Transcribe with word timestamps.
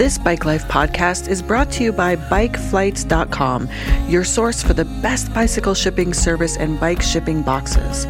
This 0.00 0.16
Bike 0.16 0.46
Life 0.46 0.66
podcast 0.66 1.28
is 1.28 1.42
brought 1.42 1.70
to 1.72 1.84
you 1.84 1.92
by 1.92 2.16
BikeFlights.com, 2.16 3.68
your 4.08 4.24
source 4.24 4.62
for 4.62 4.72
the 4.72 4.86
best 4.86 5.30
bicycle 5.34 5.74
shipping 5.74 6.14
service 6.14 6.56
and 6.56 6.80
bike 6.80 7.02
shipping 7.02 7.42
boxes. 7.42 8.06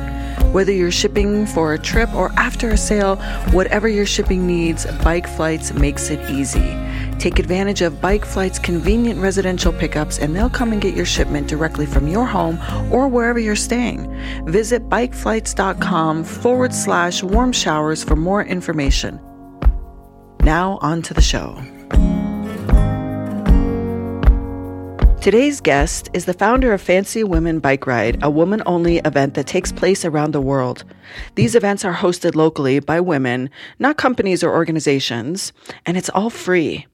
Whether 0.53 0.71
you're 0.71 0.93
shipping 0.93 1.47
for 1.47 1.75
a 1.75 1.79
trip 1.81 2.15
or 2.15 2.31
after 2.37 2.69
a 2.69 2.77
sale, 2.77 3.17
whatever 3.51 3.89
your 3.89 4.07
shipping 4.07 4.47
needs, 4.47 4.87
Bike 5.03 5.27
Flights 5.27 5.73
makes 5.73 6.11
it 6.11 6.31
easy. 6.31 6.77
Take 7.19 7.41
advantage 7.41 7.83
of 7.83 8.01
Bike 8.01 8.25
Flight's 8.25 8.61
convenient 8.61 9.19
residential 9.21 9.73
pickups 9.73 10.21
and 10.21 10.37
they'll 10.37 10.49
come 10.49 10.73
and 10.73 10.81
get 10.81 10.95
your 10.95 11.07
shipment 11.07 11.49
directly 11.49 11.87
from 11.87 12.07
your 12.07 12.25
home 12.25 12.61
or 12.93 13.09
wherever 13.09 13.41
you're 13.41 13.57
staying. 13.57 14.07
Visit 14.45 14.89
bikeflights.com 14.89 16.23
forward 16.23 16.73
slash 16.73 17.25
warm 17.25 17.51
showers 17.51 18.05
for 18.05 18.15
more 18.15 18.45
information. 18.45 19.19
Now, 20.43 20.79
on 20.81 21.03
to 21.03 21.13
the 21.15 21.21
show. 21.21 21.61
Today's 25.21 25.61
guest 25.61 26.09
is 26.15 26.25
the 26.25 26.33
founder 26.33 26.73
of 26.73 26.81
Fancy 26.81 27.23
Women 27.23 27.59
Bike 27.59 27.87
Ride, 27.87 28.19
a 28.23 28.31
woman 28.31 28.63
only 28.65 29.01
event 29.01 29.35
that 29.35 29.47
takes 29.47 29.71
place 29.71 30.03
around 30.03 30.33
the 30.33 30.41
world. 30.41 30.83
These 31.35 31.55
events 31.55 31.85
are 31.85 31.93
hosted 31.93 32.35
locally 32.35 32.81
by 32.81 33.01
women, 33.01 33.51
not 33.79 33.99
companies 33.99 34.43
or 34.43 34.51
organizations, 34.51 35.53
and 35.85 35.99
it's 35.99 36.09
all 36.09 36.31
free. 36.31 36.87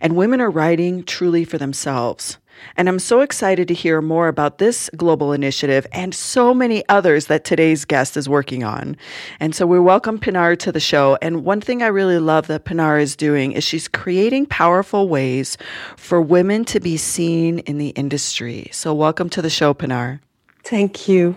And 0.00 0.16
women 0.16 0.40
are 0.40 0.48
riding 0.48 1.04
truly 1.04 1.44
for 1.44 1.58
themselves. 1.58 2.38
And 2.76 2.88
I'm 2.88 2.98
so 2.98 3.20
excited 3.20 3.68
to 3.68 3.74
hear 3.74 4.02
more 4.02 4.28
about 4.28 4.58
this 4.58 4.90
global 4.96 5.32
initiative 5.32 5.86
and 5.92 6.14
so 6.14 6.52
many 6.52 6.86
others 6.88 7.26
that 7.26 7.44
today's 7.44 7.84
guest 7.84 8.16
is 8.16 8.28
working 8.28 8.64
on. 8.64 8.96
And 9.40 9.54
so 9.54 9.66
we 9.66 9.78
welcome 9.80 10.18
Pinar 10.18 10.56
to 10.56 10.72
the 10.72 10.80
show. 10.80 11.18
And 11.22 11.44
one 11.44 11.60
thing 11.60 11.82
I 11.82 11.88
really 11.88 12.18
love 12.18 12.46
that 12.48 12.64
Pinar 12.64 12.98
is 12.98 13.16
doing 13.16 13.52
is 13.52 13.64
she's 13.64 13.88
creating 13.88 14.46
powerful 14.46 15.08
ways 15.08 15.56
for 15.96 16.20
women 16.20 16.64
to 16.66 16.80
be 16.80 16.96
seen 16.96 17.60
in 17.60 17.78
the 17.78 17.90
industry. 17.90 18.68
So 18.72 18.94
welcome 18.94 19.30
to 19.30 19.42
the 19.42 19.50
show, 19.50 19.74
Pinar. 19.74 20.20
Thank 20.64 21.08
you. 21.08 21.36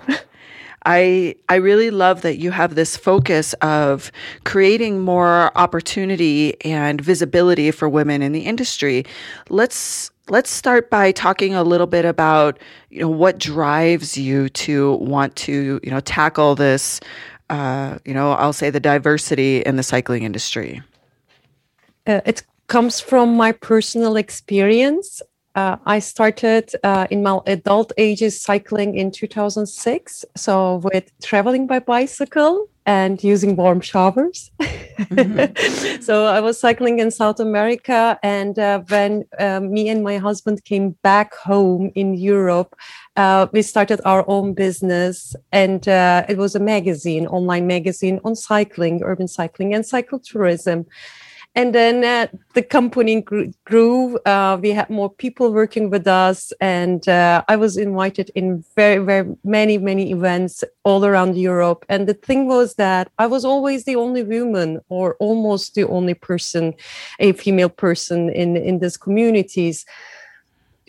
I 0.86 1.36
I 1.48 1.56
really 1.56 1.92
love 1.92 2.22
that 2.22 2.38
you 2.38 2.52
have 2.52 2.76
this 2.76 2.96
focus 2.96 3.54
of 3.62 4.12
creating 4.46 5.02
more 5.02 5.56
opportunity 5.58 6.60
and 6.64 7.02
visibility 7.02 7.72
for 7.72 7.90
women 7.90 8.22
in 8.22 8.32
the 8.32 8.42
industry. 8.42 9.06
Let's 9.50 10.12
let's 10.30 10.50
start 10.50 10.90
by 10.90 11.12
talking 11.12 11.56
a 11.56 11.64
little 11.64 11.88
bit 11.88 12.06
about 12.06 12.60
you 12.90 13.02
know 13.02 13.10
what 13.10 13.38
drives 13.38 14.18
you 14.18 14.50
to 14.50 14.94
want 14.96 15.36
to 15.36 15.80
you 15.84 15.92
know 15.92 16.00
tackle 16.00 16.56
this 16.56 17.00
uh, 17.50 17.98
you 18.06 18.14
know 18.14 18.32
I'll 18.34 18.54
say 18.54 18.70
the 18.70 18.80
diversity 18.80 19.62
in 19.62 19.76
the 19.76 19.84
cycling 19.84 20.24
industry. 20.24 20.82
Uh, 22.06 22.22
it 22.26 22.44
comes 22.68 23.00
from 23.00 23.36
my 23.36 23.52
personal 23.52 24.16
experience. 24.16 25.22
Uh, 25.56 25.78
I 25.86 26.00
started 26.00 26.72
uh, 26.84 27.08
in 27.10 27.24
my 27.24 27.40
adult 27.48 27.92
ages 27.98 28.40
cycling 28.40 28.96
in 28.96 29.12
2006. 29.12 30.26
So, 30.38 30.76
with 30.78 31.12
traveling 31.22 31.68
by 31.68 31.80
bicycle 31.80 32.70
and 32.86 33.24
using 33.24 33.56
warm 33.56 33.82
showers. 33.82 34.52
Mm-hmm. 35.00 36.02
so, 36.02 36.26
I 36.26 36.40
was 36.40 36.60
cycling 36.60 37.00
in 37.00 37.12
South 37.12 37.40
America. 37.40 38.20
And 38.24 38.58
uh, 38.60 38.82
when 38.88 39.26
uh, 39.40 39.60
me 39.60 39.90
and 39.90 40.04
my 40.04 40.18
husband 40.18 40.64
came 40.66 40.92
back 41.04 41.36
home 41.36 41.92
in 41.96 42.14
Europe, 42.16 42.76
uh, 43.16 43.48
we 43.52 43.62
started 43.62 44.02
our 44.06 44.24
own 44.28 44.54
business. 44.54 45.36
And 45.52 45.88
uh, 45.88 46.26
it 46.28 46.38
was 46.38 46.56
a 46.56 46.60
magazine, 46.60 47.28
online 47.28 47.68
magazine 47.68 48.20
on 48.24 48.36
cycling, 48.36 49.02
urban 49.04 49.28
cycling, 49.28 49.74
and 49.74 49.86
cycle 49.86 50.20
tourism 50.20 50.86
and 51.56 51.74
then 51.74 52.04
uh, 52.04 52.28
the 52.54 52.62
company 52.62 53.22
grew, 53.66 54.18
uh, 54.20 54.58
we 54.62 54.70
had 54.70 54.90
more 54.90 55.10
people 55.10 55.52
working 55.52 55.90
with 55.90 56.08
us 56.08 56.54
and 56.62 57.08
uh, 57.10 57.44
i 57.48 57.56
was 57.56 57.76
invited 57.78 58.32
in 58.36 58.64
very 58.76 59.04
very 59.04 59.36
many 59.44 59.78
many 59.78 60.12
events 60.12 60.64
all 60.84 61.06
around 61.06 61.38
europe. 61.38 61.86
And 61.90 62.08
the 62.08 62.14
thing 62.14 62.48
was 62.48 62.76
that 62.76 63.12
i 63.18 63.28
was 63.28 63.44
always 63.46 63.84
the 63.86 63.96
only 63.96 64.24
woman 64.24 64.80
or 64.90 65.16
almost 65.20 65.76
the 65.76 65.88
only 65.88 66.14
person 66.14 66.74
a 67.20 67.34
female 67.34 67.70
person 67.70 68.30
in 68.30 68.56
in 68.56 68.80
these 68.80 68.98
communities 68.98 69.86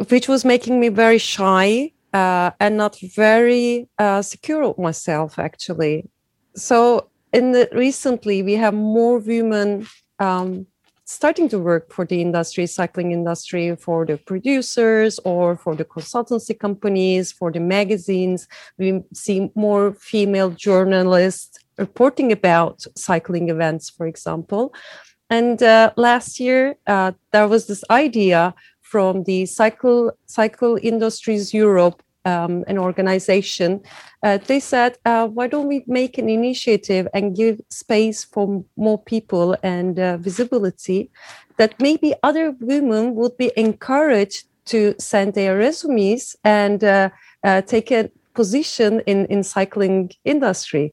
which 0.08 0.28
was 0.28 0.44
making 0.44 0.80
me 0.80 0.88
very 0.88 1.18
shy 1.18 1.92
uh, 2.12 2.50
and 2.58 2.76
not 2.76 2.98
very 3.00 3.88
uh, 3.98 4.22
secure 4.22 4.62
of 4.62 4.78
myself 4.78 5.38
actually. 5.38 6.08
So 6.56 7.10
in 7.32 7.52
the 7.52 7.68
recently 7.72 8.42
we 8.42 8.54
have 8.54 8.74
more 8.74 9.18
women 9.18 9.86
um, 10.20 10.66
starting 11.04 11.48
to 11.48 11.58
work 11.58 11.92
for 11.92 12.04
the 12.04 12.20
industry, 12.20 12.66
cycling 12.66 13.10
industry, 13.10 13.74
for 13.74 14.06
the 14.06 14.16
producers 14.16 15.18
or 15.24 15.56
for 15.56 15.74
the 15.74 15.84
consultancy 15.84 16.56
companies, 16.56 17.32
for 17.32 17.50
the 17.50 17.58
magazines. 17.58 18.46
We 18.78 19.02
see 19.12 19.50
more 19.56 19.92
female 19.94 20.50
journalists 20.50 21.58
reporting 21.78 22.30
about 22.30 22.84
cycling 22.96 23.48
events, 23.48 23.90
for 23.90 24.06
example. 24.06 24.72
And 25.30 25.60
uh, 25.62 25.92
last 25.96 26.38
year, 26.38 26.76
uh, 26.86 27.12
there 27.32 27.48
was 27.48 27.66
this 27.66 27.82
idea 27.90 28.54
from 28.80 29.24
the 29.24 29.46
Cycle 29.46 30.12
Cycle 30.26 30.78
Industries 30.82 31.54
Europe 31.54 32.02
um, 32.24 32.64
an 32.66 32.78
organization, 32.78 33.80
uh, 34.22 34.38
they 34.46 34.60
said, 34.60 34.98
uh, 35.04 35.26
why 35.26 35.46
don't 35.46 35.68
we 35.68 35.84
make 35.86 36.18
an 36.18 36.28
initiative 36.28 37.08
and 37.14 37.36
give 37.36 37.60
space 37.70 38.24
for 38.24 38.64
more 38.76 39.02
people 39.02 39.56
and 39.62 39.98
uh, 39.98 40.16
visibility 40.18 41.10
that 41.56 41.74
maybe 41.80 42.14
other 42.22 42.54
women 42.60 43.14
would 43.14 43.36
be 43.36 43.52
encouraged 43.56 44.46
to 44.66 44.94
send 44.98 45.34
their 45.34 45.56
resumes 45.56 46.36
and 46.44 46.84
uh, 46.84 47.10
uh, 47.44 47.60
take 47.62 47.90
a 47.90 48.10
position 48.34 49.00
in, 49.00 49.26
in 49.26 49.42
cycling 49.42 50.10
industry. 50.24 50.92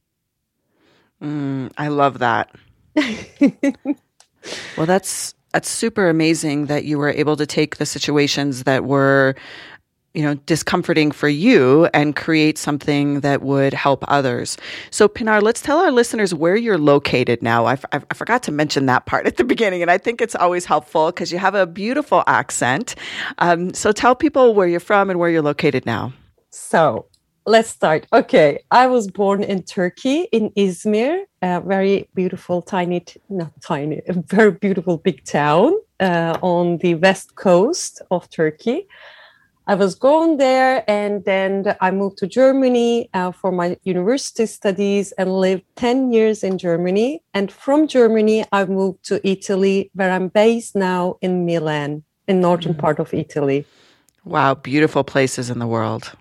Mm, 1.22 1.72
I 1.76 1.88
love 1.88 2.18
that. 2.18 2.50
well, 4.76 4.86
that's 4.86 5.34
that's 5.52 5.68
super 5.68 6.08
amazing 6.08 6.66
that 6.66 6.84
you 6.84 6.98
were 6.98 7.10
able 7.10 7.36
to 7.36 7.46
take 7.46 7.76
the 7.76 7.86
situations 7.86 8.64
that 8.64 8.84
were 8.84 9.34
you 10.18 10.24
know, 10.24 10.34
discomforting 10.46 11.12
for 11.12 11.28
you 11.28 11.88
and 11.94 12.16
create 12.16 12.58
something 12.58 13.20
that 13.20 13.40
would 13.40 13.72
help 13.72 14.04
others. 14.08 14.56
So, 14.90 15.06
Pinar, 15.06 15.40
let's 15.40 15.60
tell 15.60 15.78
our 15.78 15.92
listeners 15.92 16.34
where 16.34 16.56
you're 16.56 16.76
located 16.76 17.40
now. 17.40 17.66
I, 17.66 17.74
f- 17.74 17.84
I 17.92 18.14
forgot 18.14 18.42
to 18.42 18.52
mention 18.52 18.86
that 18.86 19.06
part 19.06 19.28
at 19.28 19.36
the 19.36 19.44
beginning, 19.44 19.80
and 19.80 19.92
I 19.92 19.96
think 19.96 20.20
it's 20.20 20.34
always 20.34 20.64
helpful 20.64 21.12
because 21.12 21.30
you 21.30 21.38
have 21.38 21.54
a 21.54 21.68
beautiful 21.68 22.24
accent. 22.26 22.96
Um, 23.38 23.72
so, 23.74 23.92
tell 23.92 24.16
people 24.16 24.54
where 24.54 24.66
you're 24.66 24.80
from 24.80 25.08
and 25.08 25.20
where 25.20 25.30
you're 25.30 25.40
located 25.40 25.86
now. 25.86 26.12
So, 26.50 27.06
let's 27.46 27.68
start. 27.68 28.08
Okay, 28.12 28.58
I 28.72 28.88
was 28.88 29.08
born 29.08 29.44
in 29.44 29.62
Turkey, 29.62 30.26
in 30.32 30.50
Izmir, 30.56 31.26
a 31.42 31.60
very 31.60 32.08
beautiful, 32.16 32.60
tiny, 32.60 33.04
not 33.28 33.52
tiny, 33.62 34.02
a 34.08 34.14
very 34.14 34.50
beautiful 34.50 34.96
big 34.96 35.24
town 35.24 35.74
uh, 36.00 36.36
on 36.42 36.78
the 36.78 36.96
west 36.96 37.36
coast 37.36 38.02
of 38.10 38.28
Turkey. 38.30 38.88
I 39.68 39.74
was 39.74 39.94
going 39.94 40.38
there 40.38 40.82
and 40.88 41.26
then 41.26 41.76
I 41.82 41.90
moved 41.90 42.16
to 42.18 42.26
Germany 42.26 43.10
uh, 43.12 43.32
for 43.32 43.52
my 43.52 43.76
university 43.82 44.46
studies 44.46 45.12
and 45.12 45.30
lived 45.30 45.64
10 45.76 46.10
years 46.10 46.42
in 46.42 46.56
Germany. 46.56 47.22
And 47.34 47.52
from 47.52 47.86
Germany, 47.86 48.46
I 48.50 48.64
moved 48.64 49.04
to 49.08 49.20
Italy, 49.28 49.90
where 49.92 50.10
I'm 50.10 50.28
based 50.28 50.74
now 50.74 51.18
in 51.20 51.44
Milan, 51.44 52.02
in 52.26 52.40
northern 52.40 52.72
mm-hmm. 52.72 52.80
part 52.80 52.98
of 52.98 53.12
Italy. 53.12 53.66
Wow, 54.24 54.54
beautiful 54.54 55.04
places 55.04 55.50
in 55.50 55.58
the 55.58 55.66
world. 55.66 56.12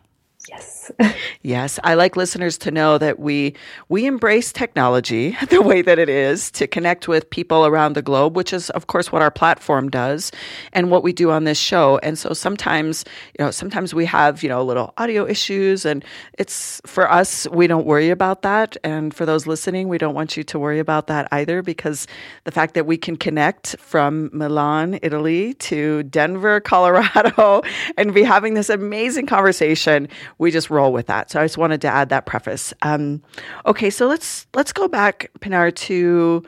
Yes. 0.49 0.76
yes, 1.41 1.79
I 1.83 1.93
like 1.93 2.15
listeners 2.15 2.57
to 2.59 2.71
know 2.71 2.97
that 2.97 3.19
we 3.19 3.55
we 3.89 4.05
embrace 4.05 4.51
technology 4.51 5.37
the 5.49 5.61
way 5.61 5.81
that 5.81 5.99
it 5.99 6.09
is 6.09 6.51
to 6.51 6.67
connect 6.67 7.07
with 7.07 7.29
people 7.29 7.65
around 7.65 7.93
the 7.93 8.01
globe, 8.01 8.35
which 8.35 8.53
is 8.53 8.69
of 8.71 8.87
course 8.87 9.11
what 9.11 9.21
our 9.21 9.31
platform 9.31 9.89
does 9.89 10.31
and 10.73 10.91
what 10.91 11.03
we 11.03 11.13
do 11.13 11.31
on 11.31 11.43
this 11.43 11.57
show. 11.57 11.99
And 12.03 12.17
so 12.17 12.33
sometimes, 12.33 13.05
you 13.37 13.45
know, 13.45 13.51
sometimes 13.51 13.93
we 13.93 14.05
have, 14.05 14.43
you 14.43 14.49
know, 14.49 14.63
little 14.63 14.93
audio 14.97 15.25
issues 15.25 15.85
and 15.85 16.03
it's 16.37 16.81
for 16.85 17.11
us 17.11 17.47
we 17.49 17.67
don't 17.67 17.85
worry 17.85 18.09
about 18.09 18.41
that 18.41 18.77
and 18.83 19.13
for 19.13 19.25
those 19.25 19.47
listening, 19.47 19.87
we 19.87 19.97
don't 19.97 20.15
want 20.15 20.37
you 20.37 20.43
to 20.43 20.59
worry 20.59 20.79
about 20.79 21.07
that 21.07 21.27
either 21.31 21.61
because 21.61 22.07
the 22.43 22.51
fact 22.51 22.73
that 22.73 22.85
we 22.85 22.97
can 22.97 23.15
connect 23.15 23.75
from 23.79 24.29
Milan, 24.33 24.99
Italy 25.01 25.53
to 25.55 26.03
Denver, 26.03 26.59
Colorado 26.67 27.61
and 27.97 28.13
be 28.13 28.23
having 28.23 28.53
this 28.53 28.69
amazing 28.69 29.25
conversation 29.25 30.07
we 30.37 30.51
just 30.51 30.69
roll 30.77 30.93
with 30.93 31.07
that. 31.07 31.31
So 31.31 31.41
I 31.41 31.43
just 31.43 31.57
wanted 31.57 31.81
to 31.81 31.87
add 31.87 32.09
that 32.09 32.25
preface. 32.25 32.73
Um, 32.81 33.21
okay, 33.65 33.89
so 33.89 34.07
let's 34.07 34.47
let's 34.53 34.71
go 34.71 34.87
back, 34.87 35.31
Pinar, 35.41 35.71
to 35.71 36.43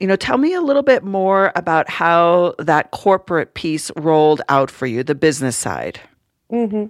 you 0.00 0.08
know, 0.08 0.16
tell 0.16 0.36
me 0.36 0.52
a 0.52 0.60
little 0.60 0.82
bit 0.82 1.04
more 1.04 1.52
about 1.54 1.88
how 1.88 2.56
that 2.58 2.90
corporate 2.90 3.54
piece 3.54 3.88
rolled 3.96 4.42
out 4.48 4.68
for 4.68 4.84
you, 4.84 5.04
the 5.04 5.14
business 5.14 5.56
side. 5.56 6.00
Mm-hmm. 6.50 6.86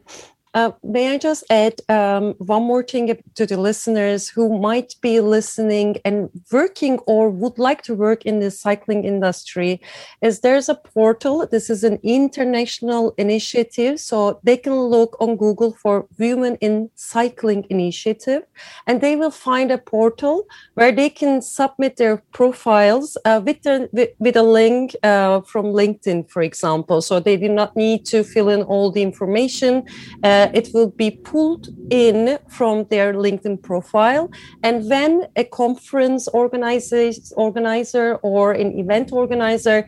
Uh, 0.55 0.73
may 0.83 1.15
I 1.15 1.19
just 1.19 1.45
add 1.49 1.81
um, 1.89 2.35
one 2.39 2.65
more 2.65 2.83
thing 2.83 3.17
to 3.37 3.47
the 3.47 3.57
listeners 3.57 4.29
who 4.29 4.59
might 4.59 4.95
be 5.01 5.19
listening 5.21 5.97
and 6.05 6.29
working 6.51 6.99
or 7.07 7.31
would 7.31 7.59
like 7.59 7.81
to 7.83 7.95
work 7.95 8.27
in 8.27 8.41
the 8.41 8.51
cycling 8.51 9.05
industry? 9.05 9.81
Is 10.21 10.41
there's 10.41 10.69
a 10.69 10.75
portal. 10.75 11.47
This 11.51 11.71
is 11.71 11.85
an 11.85 11.99
international 12.03 13.15
initiative, 13.17 13.99
so 13.99 14.41
they 14.43 14.59
can 14.59 14.75
look 14.75 15.17
on 15.21 15.37
Google 15.37 15.73
for 15.73 16.07
Women 16.19 16.57
in 16.61 16.91
Cycling 16.97 17.65
Initiative, 17.71 18.43
and 18.87 19.01
they 19.01 19.17
will 19.17 19.31
find 19.31 19.71
a 19.71 19.79
portal 19.79 20.47
where 20.75 20.93
they 20.93 21.09
can 21.09 21.41
submit 21.41 21.97
their 21.97 22.19
profiles 22.33 23.17
uh, 23.25 23.41
with, 23.43 23.65
a, 23.67 23.89
with, 23.93 24.11
with 24.19 24.37
a 24.37 24.43
link 24.43 24.95
uh, 25.03 25.41
from 25.41 25.67
LinkedIn, 25.67 26.31
for 26.31 26.43
example. 26.43 27.01
So 27.01 27.21
they 27.21 27.39
do 27.39 27.49
not 27.49 27.75
need 27.75 28.05
to 28.07 28.23
fill 28.23 28.51
in 28.51 28.63
all 28.63 28.91
the 28.91 29.03
information. 29.03 29.85
Uh, 30.23 30.42
uh, 30.43 30.51
it 30.53 30.69
will 30.75 30.91
be 30.91 31.11
pulled 31.11 31.69
in 31.91 32.39
from 32.49 32.85
their 32.91 33.15
LinkedIn 33.15 33.63
profile. 33.63 34.31
And 34.63 34.89
when 34.91 35.27
a 35.37 35.45
conference 35.45 36.29
organizer, 36.29 38.15
or 38.23 38.53
an 38.53 38.79
event 38.79 39.13
organizer 39.13 39.87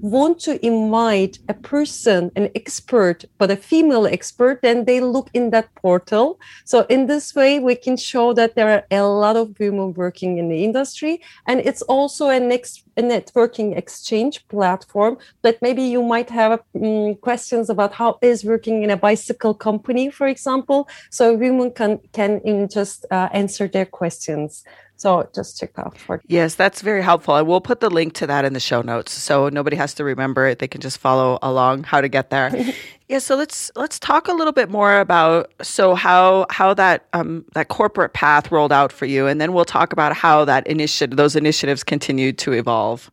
want 0.00 0.38
to 0.38 0.64
invite 0.64 1.38
a 1.48 1.54
person, 1.54 2.30
an 2.36 2.50
expert, 2.54 3.24
but 3.38 3.50
a 3.50 3.56
female 3.56 4.06
expert, 4.06 4.60
then 4.62 4.84
they 4.84 5.00
look 5.00 5.28
in 5.32 5.50
that 5.50 5.74
portal. 5.74 6.38
So 6.64 6.86
in 6.88 7.06
this 7.06 7.34
way, 7.34 7.58
we 7.58 7.74
can 7.74 7.96
show 7.96 8.32
that 8.34 8.54
there 8.54 8.70
are 8.70 8.84
a 8.90 9.02
lot 9.02 9.36
of 9.36 9.58
women 9.58 9.94
working 9.94 10.38
in 10.38 10.48
the 10.48 10.64
industry, 10.64 11.22
and 11.46 11.60
it's 11.60 11.82
also 11.82 12.28
a 12.28 12.38
next 12.38 12.85
a 12.96 13.02
networking 13.02 13.76
exchange 13.76 14.46
platform. 14.48 15.18
But 15.42 15.60
maybe 15.60 15.82
you 15.82 16.02
might 16.02 16.30
have 16.30 16.62
um, 16.74 17.14
questions 17.16 17.70
about 17.70 17.92
how 17.94 18.18
is 18.22 18.44
working 18.44 18.82
in 18.82 18.90
a 18.90 18.96
bicycle 18.96 19.54
company, 19.54 20.10
for 20.10 20.26
example. 20.26 20.88
So 21.10 21.34
women 21.34 21.70
can 21.72 22.00
can 22.12 22.68
just 22.68 23.06
uh, 23.10 23.28
answer 23.32 23.68
their 23.68 23.86
questions. 23.86 24.64
So 24.96 25.28
just 25.34 25.60
check 25.60 25.72
out 25.78 25.98
for 25.98 26.22
Yes, 26.26 26.54
that's 26.54 26.80
very 26.80 27.02
helpful. 27.02 27.34
I 27.34 27.42
will 27.42 27.60
put 27.60 27.80
the 27.80 27.90
link 27.90 28.14
to 28.14 28.26
that 28.26 28.46
in 28.46 28.54
the 28.54 28.60
show 28.60 28.80
notes 28.80 29.12
so 29.12 29.50
nobody 29.50 29.76
has 29.76 29.92
to 29.94 30.04
remember 30.04 30.46
it. 30.46 30.58
They 30.58 30.68
can 30.68 30.80
just 30.80 30.98
follow 30.98 31.38
along 31.42 31.84
how 31.84 32.00
to 32.00 32.08
get 32.08 32.30
there. 32.30 32.50
yeah, 33.08 33.18
so 33.18 33.36
let's 33.36 33.70
let's 33.76 33.98
talk 34.00 34.26
a 34.26 34.32
little 34.32 34.52
bit 34.52 34.68
more 34.68 34.98
about 34.98 35.52
so 35.62 35.94
how 35.94 36.46
how 36.50 36.74
that 36.74 37.06
um 37.12 37.44
that 37.54 37.68
corporate 37.68 38.12
path 38.14 38.50
rolled 38.50 38.72
out 38.72 38.90
for 38.90 39.06
you 39.06 39.28
and 39.28 39.40
then 39.40 39.52
we'll 39.52 39.64
talk 39.64 39.92
about 39.92 40.12
how 40.12 40.44
that 40.44 40.66
initiative 40.66 41.16
those 41.16 41.36
initiatives 41.36 41.84
continued 41.84 42.36
to 42.38 42.52
evolve. 42.52 43.08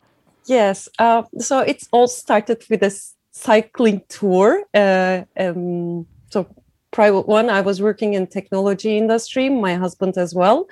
Yes. 0.46 0.90
Uh, 0.98 1.24
so 1.38 1.60
it's 1.60 1.88
all 1.92 2.08
started 2.08 2.64
with 2.70 2.82
a 2.84 2.92
cycling 3.32 4.02
tour. 4.10 4.64
Uh, 4.74 5.24
um, 5.40 6.08
so 6.32 6.48
private 6.92 7.28
one, 7.28 7.50
I 7.50 7.62
was 7.62 7.82
working 7.82 8.14
in 8.16 8.28
technology 8.28 8.98
industry, 8.98 9.50
my 9.50 9.76
husband 9.76 10.18
as 10.18 10.34
well 10.34 10.68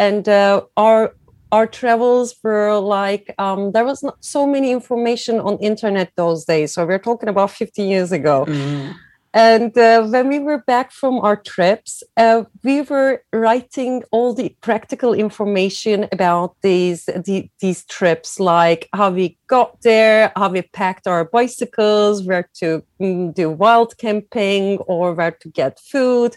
and 0.00 0.30
uh, 0.30 0.62
our 0.78 1.14
our 1.52 1.66
travels 1.66 2.34
were 2.42 2.78
like 2.78 3.34
um, 3.38 3.72
there 3.72 3.84
was 3.84 4.02
not 4.02 4.24
so 4.24 4.46
many 4.46 4.70
information 4.70 5.40
on 5.40 5.58
internet 5.58 6.12
those 6.16 6.44
days 6.44 6.72
so 6.72 6.86
we're 6.86 6.98
talking 6.98 7.28
about 7.28 7.50
50 7.50 7.82
years 7.82 8.12
ago 8.12 8.44
mm. 8.46 8.94
and 9.34 9.76
uh, 9.76 10.04
when 10.06 10.28
we 10.28 10.38
were 10.38 10.58
back 10.58 10.92
from 10.92 11.18
our 11.20 11.36
trips 11.36 12.02
uh, 12.16 12.44
we 12.62 12.82
were 12.82 13.22
writing 13.32 14.02
all 14.10 14.32
the 14.32 14.54
practical 14.60 15.12
information 15.12 16.06
about 16.12 16.56
these 16.62 17.04
the, 17.06 17.50
these 17.60 17.84
trips 17.86 18.38
like 18.38 18.88
how 18.92 19.10
we 19.10 19.36
got 19.46 19.80
there 19.82 20.32
how 20.36 20.48
we 20.48 20.62
packed 20.62 21.06
our 21.06 21.24
bicycles 21.24 22.22
where 22.24 22.48
to 22.54 22.82
mm, 23.00 23.34
do 23.34 23.50
wild 23.50 23.96
camping 23.98 24.78
or 24.86 25.12
where 25.14 25.32
to 25.32 25.48
get 25.48 25.80
food 25.80 26.36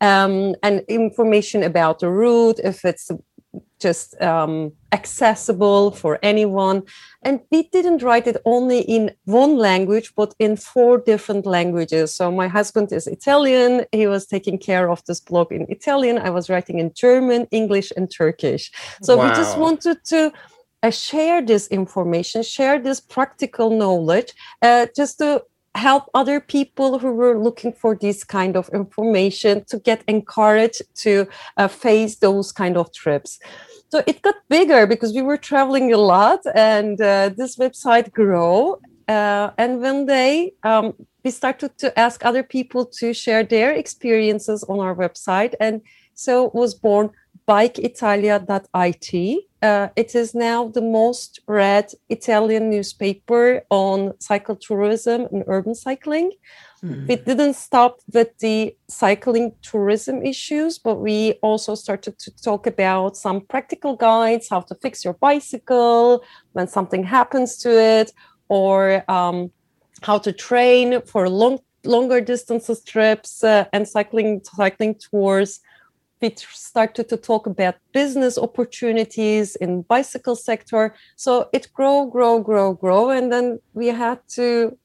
um, 0.00 0.54
and 0.62 0.82
information 0.88 1.62
about 1.62 2.00
the 2.00 2.10
route, 2.10 2.60
if 2.62 2.84
it's 2.84 3.10
just 3.80 4.20
um, 4.20 4.72
accessible 4.92 5.90
for 5.90 6.18
anyone. 6.22 6.82
And 7.22 7.40
we 7.50 7.64
didn't 7.64 8.02
write 8.02 8.26
it 8.26 8.36
only 8.44 8.80
in 8.80 9.12
one 9.24 9.56
language, 9.56 10.14
but 10.16 10.34
in 10.38 10.56
four 10.56 10.98
different 10.98 11.46
languages. 11.46 12.14
So 12.14 12.30
my 12.30 12.48
husband 12.48 12.92
is 12.92 13.06
Italian. 13.06 13.84
He 13.92 14.06
was 14.06 14.26
taking 14.26 14.58
care 14.58 14.90
of 14.90 15.02
this 15.06 15.20
blog 15.20 15.52
in 15.52 15.66
Italian. 15.68 16.18
I 16.18 16.30
was 16.30 16.48
writing 16.48 16.78
in 16.78 16.92
German, 16.94 17.46
English, 17.50 17.92
and 17.96 18.10
Turkish. 18.10 18.72
So 19.02 19.16
wow. 19.16 19.24
we 19.24 19.28
just 19.34 19.58
wanted 19.58 19.98
to 20.06 20.32
uh, 20.82 20.90
share 20.90 21.40
this 21.42 21.66
information, 21.68 22.42
share 22.42 22.78
this 22.78 23.00
practical 23.00 23.70
knowledge, 23.70 24.32
uh, 24.62 24.86
just 24.94 25.18
to 25.18 25.42
help 25.74 26.04
other 26.14 26.40
people 26.40 26.98
who 26.98 27.12
were 27.12 27.38
looking 27.38 27.72
for 27.72 27.96
this 27.96 28.24
kind 28.24 28.56
of 28.56 28.68
information 28.70 29.64
to 29.64 29.78
get 29.78 30.02
encouraged 30.06 30.82
to 30.94 31.26
uh, 31.56 31.68
face 31.68 32.16
those 32.16 32.52
kind 32.52 32.76
of 32.76 32.92
trips. 32.92 33.38
So 33.90 34.02
it 34.06 34.22
got 34.22 34.36
bigger 34.48 34.86
because 34.86 35.12
we 35.12 35.22
were 35.22 35.36
traveling 35.36 35.92
a 35.92 35.98
lot 35.98 36.40
and 36.54 37.00
uh, 37.00 37.30
this 37.36 37.56
website 37.56 38.12
grew 38.12 38.78
uh, 39.08 39.50
and 39.58 39.80
one 39.82 40.06
day 40.06 40.54
um, 40.62 40.94
we 41.24 41.30
started 41.30 41.76
to 41.78 41.98
ask 41.98 42.24
other 42.24 42.42
people 42.42 42.86
to 42.86 43.12
share 43.12 43.44
their 43.44 43.72
experiences 43.72 44.64
on 44.64 44.80
our 44.80 44.94
website. 44.94 45.54
And 45.60 45.82
so 46.14 46.50
was 46.54 46.74
born 46.74 47.10
bikeitalia.it 47.46 49.44
uh, 49.64 49.88
it 49.96 50.14
is 50.14 50.34
now 50.34 50.68
the 50.68 50.82
most 50.82 51.40
read 51.46 51.86
Italian 52.10 52.68
newspaper 52.68 53.62
on 53.70 54.12
cycle 54.20 54.56
tourism 54.56 55.26
and 55.32 55.42
urban 55.46 55.74
cycling. 55.74 56.32
Mm. 56.84 57.08
We 57.08 57.16
didn't 57.16 57.54
stop 57.54 58.00
with 58.12 58.36
the 58.40 58.76
cycling 58.88 59.52
tourism 59.62 60.22
issues, 60.22 60.78
but 60.78 60.96
we 60.96 61.32
also 61.40 61.74
started 61.74 62.18
to 62.18 62.30
talk 62.42 62.66
about 62.66 63.16
some 63.16 63.40
practical 63.40 63.96
guides, 63.96 64.50
how 64.50 64.60
to 64.60 64.74
fix 64.82 65.02
your 65.02 65.14
bicycle 65.14 66.22
when 66.52 66.68
something 66.68 67.02
happens 67.02 67.56
to 67.64 67.70
it, 67.70 68.12
or 68.48 69.02
um, 69.10 69.50
how 70.02 70.18
to 70.18 70.32
train 70.32 71.00
for 71.06 71.26
long 71.28 71.58
longer 71.84 72.20
distances 72.20 72.82
trips 72.82 73.44
uh, 73.44 73.64
and 73.72 73.86
cycling 73.86 74.42
cycling 74.44 74.94
tours 74.94 75.60
we 76.24 76.34
started 76.36 77.08
to 77.10 77.16
talk 77.16 77.46
about 77.46 77.74
business 77.92 78.38
opportunities 78.38 79.56
in 79.56 79.82
bicycle 79.82 80.36
sector. 80.36 80.94
So 81.16 81.48
it 81.52 81.68
grow 81.74 82.06
grow 82.06 82.40
grow 82.40 82.72
grow 82.72 83.10
and 83.10 83.30
then 83.30 83.58
we 83.74 83.88
had 83.88 84.18
to 84.36 84.76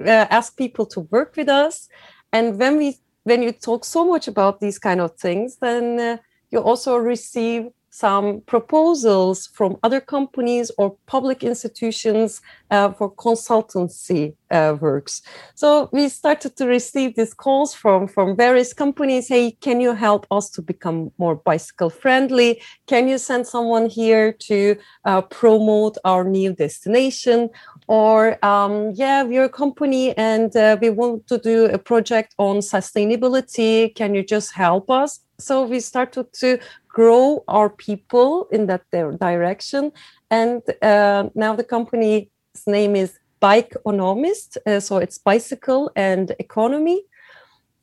uh, 0.00 0.26
ask 0.38 0.56
people 0.56 0.86
to 0.86 1.00
work 1.12 1.36
with 1.36 1.48
us. 1.48 1.88
And 2.32 2.58
when 2.58 2.76
we 2.76 2.96
when 3.22 3.42
you 3.42 3.52
talk 3.52 3.84
so 3.84 4.04
much 4.04 4.26
about 4.26 4.58
these 4.60 4.78
kind 4.78 5.00
of 5.00 5.14
things 5.16 5.58
then 5.60 6.00
uh, 6.00 6.16
you 6.50 6.58
also 6.58 6.96
receive 6.96 7.68
some 7.98 8.40
proposals 8.46 9.48
from 9.48 9.76
other 9.82 10.00
companies 10.00 10.70
or 10.78 10.96
public 11.06 11.42
institutions 11.42 12.40
uh, 12.70 12.92
for 12.92 13.10
consultancy 13.10 14.34
uh, 14.52 14.76
works. 14.80 15.22
So 15.56 15.88
we 15.92 16.08
started 16.08 16.56
to 16.58 16.66
receive 16.66 17.16
these 17.16 17.34
calls 17.34 17.74
from, 17.74 18.06
from 18.06 18.36
various 18.36 18.72
companies. 18.72 19.26
Hey, 19.26 19.50
can 19.50 19.80
you 19.80 19.94
help 19.94 20.26
us 20.30 20.48
to 20.50 20.62
become 20.62 21.10
more 21.18 21.34
bicycle 21.34 21.90
friendly? 21.90 22.62
Can 22.86 23.08
you 23.08 23.18
send 23.18 23.48
someone 23.48 23.86
here 23.90 24.32
to 24.48 24.76
uh, 25.04 25.22
promote 25.22 25.98
our 26.04 26.22
new 26.22 26.52
destination? 26.52 27.50
Or, 27.88 28.38
um, 28.44 28.92
yeah, 28.94 29.24
we're 29.24 29.44
a 29.44 29.48
company 29.64 30.16
and 30.16 30.54
uh, 30.54 30.76
we 30.80 30.90
want 30.90 31.26
to 31.26 31.38
do 31.38 31.64
a 31.64 31.78
project 31.78 32.34
on 32.38 32.58
sustainability. 32.58 33.92
Can 33.96 34.14
you 34.14 34.22
just 34.22 34.52
help 34.52 34.88
us? 34.88 35.20
So 35.40 35.62
we 35.62 35.78
started 35.78 36.32
to 36.40 36.58
grow 36.98 37.24
our 37.46 37.70
people 37.86 38.30
in 38.56 38.62
that 38.70 38.82
direction. 39.28 39.82
And 40.30 40.62
uh, 40.92 41.22
now 41.44 41.52
the 41.60 41.68
company's 41.76 42.64
name 42.66 42.92
is 43.04 43.10
Bikenomist. 43.40 44.50
Uh, 44.66 44.80
so 44.80 44.94
it's 45.04 45.18
bicycle 45.30 45.82
and 45.94 46.26
economy. 46.46 47.00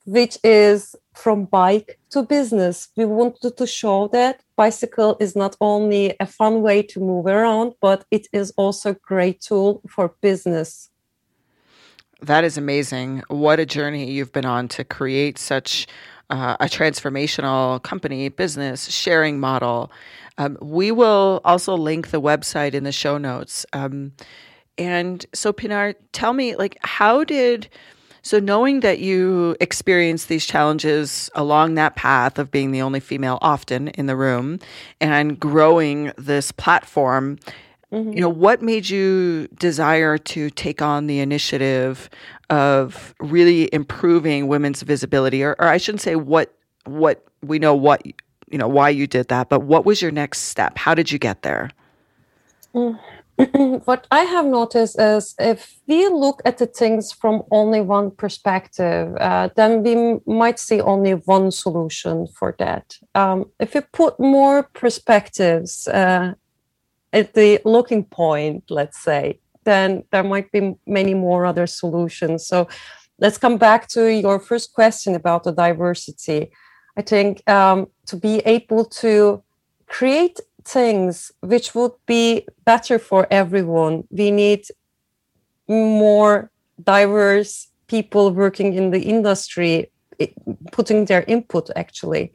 which 0.05 0.37
is 0.43 0.95
from 1.13 1.45
bike 1.45 1.99
to 2.11 2.21
business. 2.23 2.89
We 2.95 3.05
wanted 3.05 3.57
to 3.57 3.67
show 3.67 4.07
that 4.09 4.41
bicycle 4.55 5.17
is 5.19 5.35
not 5.35 5.55
only 5.59 6.15
a 6.19 6.27
fun 6.27 6.61
way 6.61 6.83
to 6.83 6.99
move 6.99 7.25
around, 7.25 7.73
but 7.81 8.05
it 8.11 8.27
is 8.31 8.53
also 8.55 8.91
a 8.91 8.93
great 8.93 9.41
tool 9.41 9.81
for 9.89 10.13
business. 10.21 10.89
That 12.21 12.43
is 12.43 12.57
amazing. 12.57 13.23
What 13.27 13.59
a 13.59 13.65
journey 13.65 14.11
you've 14.11 14.31
been 14.31 14.45
on 14.45 14.67
to 14.69 14.83
create 14.83 15.37
such 15.37 15.87
uh, 16.29 16.57
a 16.59 16.65
transformational 16.65 17.81
company, 17.83 18.29
business, 18.29 18.89
sharing 18.89 19.39
model. 19.39 19.91
Um, 20.37 20.57
we 20.61 20.91
will 20.91 21.41
also 21.45 21.75
link 21.75 22.11
the 22.11 22.21
website 22.21 22.73
in 22.73 22.83
the 22.83 22.91
show 22.91 23.17
notes. 23.17 23.65
Um, 23.73 24.13
and 24.77 25.25
so, 25.33 25.53
Pinar, 25.53 25.93
tell 26.11 26.33
me, 26.33 26.55
like, 26.55 26.77
how 26.83 27.23
did 27.23 27.69
so 28.25 28.39
knowing 28.39 28.79
that 28.79 28.97
you 28.97 29.55
experienced 29.59 30.29
these 30.29 30.47
challenges 30.47 31.29
along 31.35 31.75
that 31.75 31.95
path 31.95 32.39
of 32.39 32.49
being 32.49 32.71
the 32.71 32.81
only 32.81 32.99
female 32.99 33.37
often 33.39 33.89
in 33.89 34.07
the 34.07 34.15
room 34.15 34.59
and 34.99 35.39
growing 35.39 36.11
this 36.17 36.51
platform, 36.51 37.37
mm-hmm. 37.91 38.13
you 38.13 38.21
know, 38.21 38.29
what 38.29 38.63
made 38.63 38.89
you 38.89 39.47
desire 39.59 40.17
to 40.17 40.49
take 40.49 40.81
on 40.81 41.05
the 41.05 41.19
initiative 41.19 42.09
of 42.49 43.13
really 43.19 43.69
improving 43.73 44.47
women's 44.47 44.81
visibility 44.81 45.43
or, 45.43 45.55
or 45.59 45.67
I 45.67 45.77
shouldn't 45.77 46.01
say 46.01 46.15
what 46.15 46.53
what 46.85 47.25
we 47.41 47.59
know 47.59 47.73
what 47.73 48.05
you 48.05 48.57
know 48.57 48.67
why 48.67 48.89
you 48.89 49.07
did 49.07 49.27
that, 49.29 49.49
but 49.49 49.61
what 49.61 49.85
was 49.85 50.01
your 50.01 50.11
next 50.11 50.43
step? 50.43 50.77
How 50.77 50.93
did 50.93 51.11
you 51.11 51.19
get 51.19 51.41
there? 51.41 51.71
Mm. 52.73 52.99
what 53.85 54.07
I 54.11 54.21
have 54.21 54.45
noticed 54.45 54.99
is 54.99 55.35
if 55.39 55.77
we 55.87 56.07
look 56.07 56.41
at 56.45 56.57
the 56.57 56.67
things 56.67 57.11
from 57.11 57.43
only 57.51 57.81
one 57.81 58.11
perspective, 58.11 59.15
uh, 59.19 59.49
then 59.55 59.83
we 59.83 60.19
might 60.25 60.57
see 60.57 60.79
only 60.79 61.11
one 61.11 61.51
solution 61.51 62.27
for 62.27 62.55
that. 62.59 62.97
Um, 63.13 63.51
if 63.59 63.75
you 63.75 63.81
put 63.81 64.19
more 64.19 64.63
perspectives 64.63 65.87
uh, 65.89 66.35
at 67.11 67.33
the 67.33 67.59
looking 67.65 68.05
point, 68.05 68.63
let's 68.69 68.99
say, 68.99 69.39
then 69.65 70.03
there 70.11 70.23
might 70.23 70.51
be 70.51 70.75
many 70.85 71.13
more 71.13 71.45
other 71.45 71.67
solutions. 71.67 72.45
So 72.45 72.67
let's 73.19 73.37
come 73.37 73.57
back 73.57 73.87
to 73.89 74.07
your 74.07 74.39
first 74.39 74.73
question 74.73 75.15
about 75.15 75.43
the 75.43 75.51
diversity. 75.51 76.51
I 76.97 77.01
think 77.01 77.47
um, 77.49 77.87
to 78.07 78.15
be 78.15 78.39
able 78.39 78.85
to 78.85 79.43
create 79.87 80.39
things 80.63 81.31
which 81.41 81.75
would 81.75 81.91
be 82.05 82.47
better 82.65 82.97
for 82.97 83.27
everyone. 83.29 84.05
We 84.09 84.31
need 84.31 84.65
more 85.67 86.51
diverse 86.83 87.67
people 87.87 88.31
working 88.31 88.73
in 88.73 88.91
the 88.91 89.01
industry 89.01 89.91
putting 90.71 91.05
their 91.05 91.23
input 91.27 91.69
actually 91.75 92.31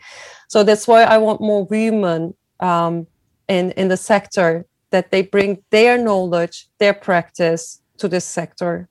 so 0.49 0.62
that's 0.62 0.87
why 0.87 1.02
i 1.02 1.16
want 1.16 1.40
more 1.40 1.64
women 1.64 2.34
um, 2.60 3.06
in 3.49 3.70
in 3.72 3.88
the 3.88 3.96
sector 3.96 4.66
that 4.90 5.11
they 5.11 5.23
bring 5.23 5.62
their 5.70 5.97
knowledge 5.99 6.68
their 6.78 6.94
practice 6.94 7.80
to 7.99 8.09
this 8.09 8.25
sector. 8.25 8.88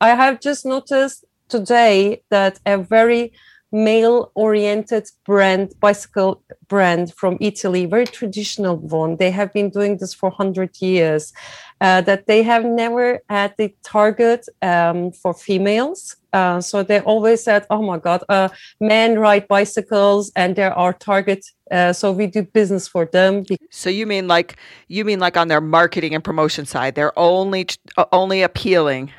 I 0.00 0.10
have 0.10 0.40
just 0.40 0.64
noticed 0.64 1.24
today 1.48 2.22
that 2.30 2.58
a 2.64 2.78
very 2.78 3.32
male 3.72 4.32
oriented 4.34 5.08
brand 5.24 5.72
bicycle 5.80 6.42
brand 6.68 7.12
from 7.14 7.36
italy 7.40 7.86
very 7.86 8.06
traditional 8.06 8.76
one. 8.76 9.16
They 9.16 9.30
have 9.30 9.52
been 9.52 9.70
doing 9.70 9.98
this 9.98 10.14
for 10.14 10.30
100 10.30 10.80
years 10.80 11.32
uh, 11.80 12.00
that 12.02 12.26
they 12.26 12.42
have 12.42 12.64
never 12.64 13.20
had 13.28 13.54
the 13.58 13.74
target 13.82 14.46
um, 14.62 15.12
for 15.12 15.34
females. 15.34 16.16
Uh, 16.32 16.60
so 16.60 16.82
they 16.82 17.00
always 17.00 17.42
said 17.42 17.66
oh 17.70 17.82
my 17.82 17.98
god 17.98 18.22
uh, 18.28 18.48
men 18.80 19.18
ride 19.18 19.48
bicycles 19.48 20.30
and 20.36 20.54
there 20.54 20.72
are 20.72 20.92
target 20.92 21.44
uh, 21.72 21.92
so 21.92 22.12
we 22.12 22.26
do 22.26 22.42
business 22.42 22.86
for 22.86 23.04
them. 23.06 23.44
So 23.70 23.90
you 23.90 24.06
mean 24.06 24.28
like 24.28 24.56
you 24.88 25.04
mean 25.04 25.18
like 25.18 25.36
on 25.36 25.48
their 25.48 25.60
marketing 25.60 26.14
and 26.14 26.22
promotion 26.22 26.66
side 26.66 26.94
they're 26.94 27.18
only 27.18 27.66
only 28.12 28.42
appealing 28.42 29.12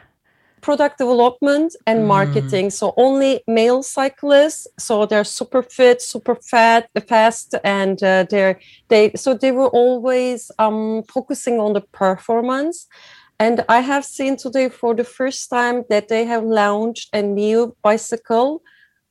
product 0.62 0.98
development 0.98 1.76
and 1.88 2.00
mm. 2.02 2.08
marketing. 2.08 2.70
So 2.70 2.94
only 2.98 3.42
male 3.48 3.84
cyclists. 3.84 4.68
So 4.78 5.06
they're 5.06 5.24
super 5.24 5.64
fit, 5.64 6.02
super 6.02 6.36
fat, 6.36 6.90
fast, 7.08 7.56
and 7.64 8.02
uh, 8.04 8.26
they're 8.30 8.60
they. 8.88 9.12
So 9.16 9.34
they 9.34 9.52
were 9.52 9.70
always 9.70 10.52
um, 10.60 11.04
focusing 11.04 11.60
on 11.60 11.74
the 11.74 11.82
performance. 11.82 12.88
And 13.40 13.66
I 13.68 13.80
have 13.80 14.06
seen 14.06 14.38
today 14.38 14.70
for 14.70 14.94
the 14.94 15.04
first 15.04 15.50
time 15.50 15.84
that 15.90 16.10
they 16.10 16.26
have 16.26 16.44
launched 16.44 17.10
a 17.12 17.24
new 17.24 17.76
bicycle, 17.82 18.62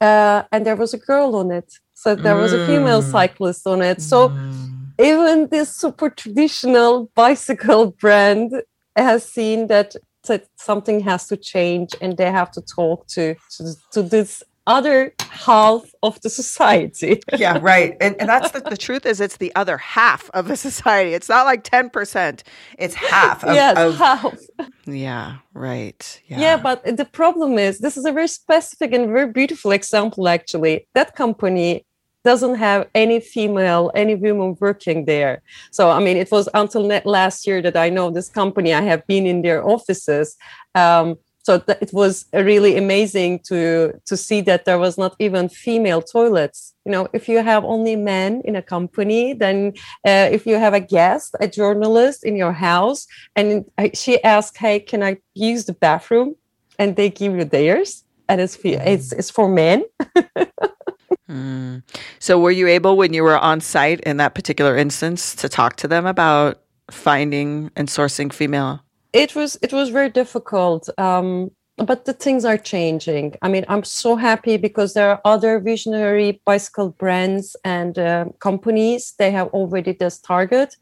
uh, 0.00 0.44
and 0.52 0.64
there 0.64 0.76
was 0.76 0.94
a 0.94 0.98
girl 0.98 1.34
on 1.34 1.50
it. 1.50 1.72
So 1.94 2.14
there 2.14 2.36
was 2.36 2.52
a 2.52 2.64
female 2.66 3.02
mm. 3.02 3.10
cyclist 3.10 3.66
on 3.66 3.82
it. 3.82 4.00
So 4.00 4.28
mm. 4.28 4.92
even 4.98 5.48
this 5.48 5.74
super 5.74 6.08
traditional 6.08 7.10
bicycle 7.14 7.90
brand 7.90 8.62
has 8.96 9.24
seen 9.24 9.66
that 9.66 9.96
that 10.28 10.46
something 10.56 11.00
has 11.00 11.26
to 11.28 11.36
change 11.36 11.94
and 12.00 12.16
they 12.16 12.30
have 12.30 12.50
to 12.52 12.60
talk 12.60 13.06
to 13.08 13.34
to, 13.56 13.74
to 13.92 14.02
this 14.02 14.42
other 14.66 15.12
half 15.20 15.82
of 16.02 16.20
the 16.20 16.30
society. 16.30 17.20
yeah, 17.36 17.58
right. 17.60 17.96
And, 18.00 18.14
and 18.20 18.28
that's 18.28 18.52
the, 18.52 18.60
the 18.60 18.76
truth 18.76 19.04
is 19.04 19.20
it's 19.20 19.38
the 19.38 19.52
other 19.56 19.78
half 19.78 20.30
of 20.30 20.48
the 20.48 20.56
society. 20.56 21.14
It's 21.14 21.28
not 21.28 21.44
like 21.44 21.64
10%. 21.64 22.42
It's 22.78 22.94
half. 22.94 23.42
Of, 23.42 23.54
yes, 23.54 23.76
of, 23.76 23.96
half. 23.96 24.38
Yeah, 24.86 25.38
right. 25.54 26.22
Yeah. 26.26 26.40
yeah, 26.40 26.56
but 26.56 26.84
the 26.84 27.04
problem 27.04 27.58
is 27.58 27.78
this 27.78 27.96
is 27.96 28.04
a 28.04 28.12
very 28.12 28.28
specific 28.28 28.92
and 28.92 29.06
very 29.08 29.32
beautiful 29.32 29.72
example 29.72 30.28
actually. 30.28 30.86
That 30.94 31.16
company 31.16 31.84
doesn't 32.24 32.56
have 32.56 32.88
any 32.94 33.20
female, 33.20 33.90
any 33.94 34.14
women 34.14 34.56
working 34.60 35.04
there. 35.04 35.42
So, 35.70 35.90
I 35.90 36.00
mean, 36.00 36.16
it 36.16 36.30
was 36.30 36.48
until 36.54 36.82
last 37.04 37.46
year 37.46 37.62
that 37.62 37.76
I 37.76 37.88
know 37.88 38.10
this 38.10 38.28
company. 38.28 38.74
I 38.74 38.82
have 38.82 39.06
been 39.06 39.26
in 39.26 39.42
their 39.42 39.66
offices. 39.66 40.36
Um, 40.74 41.16
so 41.42 41.58
th- 41.58 41.78
it 41.80 41.92
was 41.92 42.26
really 42.34 42.76
amazing 42.76 43.40
to 43.48 43.98
to 44.04 44.16
see 44.16 44.42
that 44.42 44.66
there 44.66 44.78
was 44.78 44.98
not 44.98 45.16
even 45.18 45.48
female 45.48 46.02
toilets. 46.02 46.74
You 46.84 46.92
know, 46.92 47.08
if 47.14 47.28
you 47.30 47.42
have 47.42 47.64
only 47.64 47.96
men 47.96 48.42
in 48.44 48.56
a 48.56 48.62
company, 48.62 49.32
then 49.32 49.72
uh, 50.06 50.28
if 50.30 50.46
you 50.46 50.56
have 50.56 50.74
a 50.74 50.80
guest, 50.80 51.34
a 51.40 51.48
journalist 51.48 52.24
in 52.24 52.36
your 52.36 52.52
house, 52.52 53.06
and 53.34 53.64
she 53.94 54.22
asks, 54.22 54.58
"Hey, 54.58 54.80
can 54.80 55.02
I 55.02 55.16
use 55.34 55.64
the 55.64 55.72
bathroom?" 55.72 56.36
and 56.80 56.96
they 56.96 57.10
give 57.10 57.36
you 57.36 57.44
theirs, 57.44 58.04
and 58.28 58.40
it's 58.40 58.56
it's, 58.64 59.12
it's 59.12 59.30
for 59.30 59.48
men. 59.48 59.84
Mm. 61.30 61.82
So, 62.18 62.38
were 62.38 62.50
you 62.50 62.66
able, 62.66 62.96
when 62.96 63.12
you 63.12 63.22
were 63.22 63.38
on 63.38 63.60
site 63.60 64.00
in 64.00 64.16
that 64.18 64.34
particular 64.34 64.76
instance, 64.76 65.34
to 65.36 65.48
talk 65.48 65.76
to 65.76 65.88
them 65.88 66.06
about 66.06 66.60
finding 66.90 67.70
and 67.76 67.88
sourcing 67.88 68.32
female? 68.32 68.80
It 69.12 69.34
was 69.34 69.58
it 69.62 69.72
was 69.72 69.90
very 69.90 70.10
difficult, 70.10 70.88
um, 70.98 71.50
but 71.76 72.04
the 72.04 72.12
things 72.12 72.44
are 72.44 72.58
changing. 72.58 73.34
I 73.42 73.48
mean, 73.48 73.64
I'm 73.68 73.84
so 73.84 74.16
happy 74.16 74.56
because 74.56 74.94
there 74.94 75.10
are 75.10 75.20
other 75.24 75.58
visionary 75.58 76.40
bicycle 76.44 76.90
brands 76.90 77.56
and 77.64 77.98
uh, 77.98 78.26
companies. 78.38 79.14
They 79.18 79.30
have 79.32 79.48
already 79.48 79.92
this 79.92 80.18
target 80.18 80.76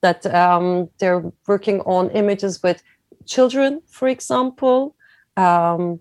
that 0.00 0.26
um, 0.26 0.90
they're 0.98 1.24
working 1.46 1.80
on 1.82 2.10
images 2.10 2.62
with 2.62 2.82
children, 3.24 3.82
for 3.86 4.08
example, 4.08 4.96
um, 5.36 6.00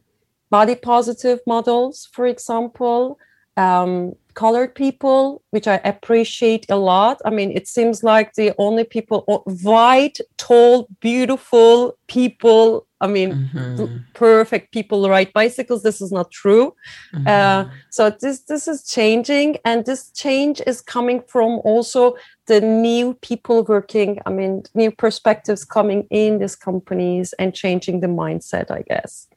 body 0.49 0.75
positive 0.75 1.39
models, 1.45 2.09
for 2.11 2.25
example 2.25 3.19
um, 3.57 4.13
colored 4.33 4.75
people, 4.75 5.41
which 5.51 5.67
I 5.67 5.81
appreciate 5.83 6.65
a 6.69 6.77
lot. 6.77 7.21
I 7.25 7.29
mean, 7.29 7.51
it 7.51 7.67
seems 7.67 8.03
like 8.03 8.33
the 8.33 8.53
only 8.57 8.83
people, 8.83 9.21
white, 9.63 10.19
tall, 10.37 10.87
beautiful 10.99 11.97
people. 12.07 12.87
I 13.01 13.07
mean, 13.07 13.49
mm-hmm. 13.53 13.97
perfect 14.13 14.71
people 14.71 15.09
ride 15.09 15.33
bicycles. 15.33 15.81
This 15.81 16.01
is 16.01 16.11
not 16.11 16.29
true. 16.31 16.75
Mm-hmm. 17.13 17.27
Uh, 17.27 17.65
so 17.89 18.11
this 18.11 18.41
this 18.41 18.67
is 18.67 18.83
changing, 18.87 19.57
and 19.65 19.85
this 19.85 20.11
change 20.11 20.61
is 20.67 20.81
coming 20.81 21.23
from 21.27 21.59
also 21.63 22.15
the 22.45 22.61
new 22.61 23.15
people 23.15 23.63
working. 23.63 24.19
I 24.25 24.29
mean, 24.29 24.63
new 24.75 24.91
perspectives 24.91 25.65
coming 25.65 26.07
in 26.11 26.39
these 26.39 26.55
companies 26.55 27.33
and 27.39 27.55
changing 27.55 28.01
the 28.01 28.07
mindset. 28.07 28.69
I 28.69 28.83
guess. 28.83 29.27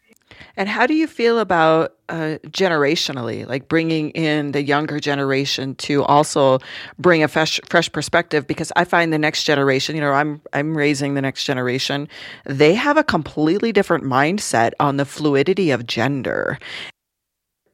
And 0.57 0.69
how 0.69 0.87
do 0.87 0.95
you 0.95 1.07
feel 1.07 1.39
about 1.39 1.95
uh, 2.09 2.39
generationally, 2.49 3.47
like 3.49 3.69
bringing 3.69 4.11
in 4.11 4.53
the 4.53 4.63
younger 4.63 5.01
generation 5.01 5.75
to 5.77 6.05
also 6.05 6.59
bring 6.99 7.23
a 7.23 7.29
fresh, 7.29 7.61
fresh 7.69 7.91
perspective? 7.91 8.47
Because 8.47 8.71
I 8.77 8.85
find 8.85 9.13
the 9.13 9.19
next 9.19 9.45
generation, 9.45 9.95
you 9.95 10.01
know, 10.01 10.13
I'm 10.13 10.41
I'm 10.53 10.77
raising 10.77 11.15
the 11.15 11.23
next 11.23 11.45
generation. 11.45 12.09
They 12.45 12.75
have 12.75 12.97
a 12.97 13.05
completely 13.05 13.73
different 13.73 14.05
mindset 14.05 14.73
on 14.81 14.97
the 14.97 15.05
fluidity 15.05 15.71
of 15.71 15.87
gender, 15.87 16.59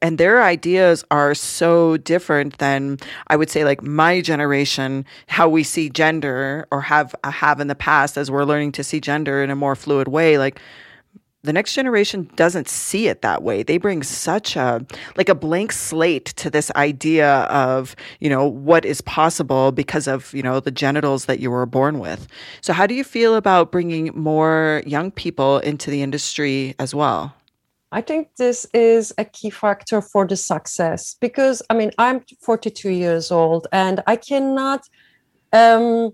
and 0.02 0.17
their 0.17 0.43
ideas 0.43 1.05
are 1.11 1.35
so 1.35 1.97
different 1.99 2.59
than 2.59 2.99
I 3.26 3.37
would 3.37 3.50
say 3.50 3.64
like 3.64 3.83
my 3.83 4.21
generation, 4.21 5.05
how 5.26 5.49
we 5.49 5.62
see 5.62 5.90
gender 5.90 6.67
or 6.71 6.81
have 6.81 7.14
have 7.25 7.61
in 7.61 7.69
the 7.69 7.75
past 7.75 8.17
as 8.17 8.31
we're 8.31 8.45
learning 8.45 8.73
to 8.73 8.85
see 8.85 9.00
gender 9.00 9.43
in 9.45 9.50
a 9.50 9.57
more 9.57 9.76
fluid 9.76 10.09
way. 10.09 10.38
Like 10.38 10.61
the 11.42 11.52
next 11.52 11.75
generation 11.75 12.30
doesn't 12.37 12.68
see 12.68 13.09
it 13.09 13.23
that 13.23 13.42
way. 13.42 13.62
They 13.62 13.78
bring 13.78 14.02
such 14.02 14.56
a 14.56 14.85
like 15.16 15.28
a 15.28 15.35
blank 15.35 15.73
slate 15.73 16.26
to 16.37 16.50
this 16.50 16.70
idea 16.73 17.42
of, 17.44 17.97
you 18.20 18.28
know, 18.28 18.47
what 18.47 18.85
is 18.85 19.00
possible 19.00 19.73
because 19.73 20.06
of, 20.06 20.32
you 20.35 20.42
know, 20.42 20.61
the 20.61 20.70
genitals 20.70 21.25
that 21.25 21.40
you 21.40 21.50
were 21.50 21.66
born 21.66 21.99
with. 21.99 22.28
So 22.61 22.73
how 22.73 22.87
do 22.87 22.94
you 22.94 23.04
feel 23.04 23.35
about 23.35 23.73
bringing 23.73 24.11
more 24.14 24.82
young 24.87 25.11
people 25.11 25.59
into 25.61 25.90
the 25.90 26.02
industry 26.02 26.75
as 26.78 26.94
well? 26.94 27.35
I 27.92 28.02
think 28.02 28.37
this 28.37 28.66
is 28.73 29.12
a 29.18 29.25
key 29.25 29.50
factor 29.50 30.00
for 30.00 30.26
the 30.26 30.37
success 30.37 31.16
because 31.20 31.62
I 31.70 31.75
mean 31.75 31.90
I'm 31.99 32.20
42 32.40 32.90
years 32.90 33.32
old 33.32 33.66
and 33.73 34.02
I 34.06 34.16
cannot 34.16 34.82
um 35.52 36.12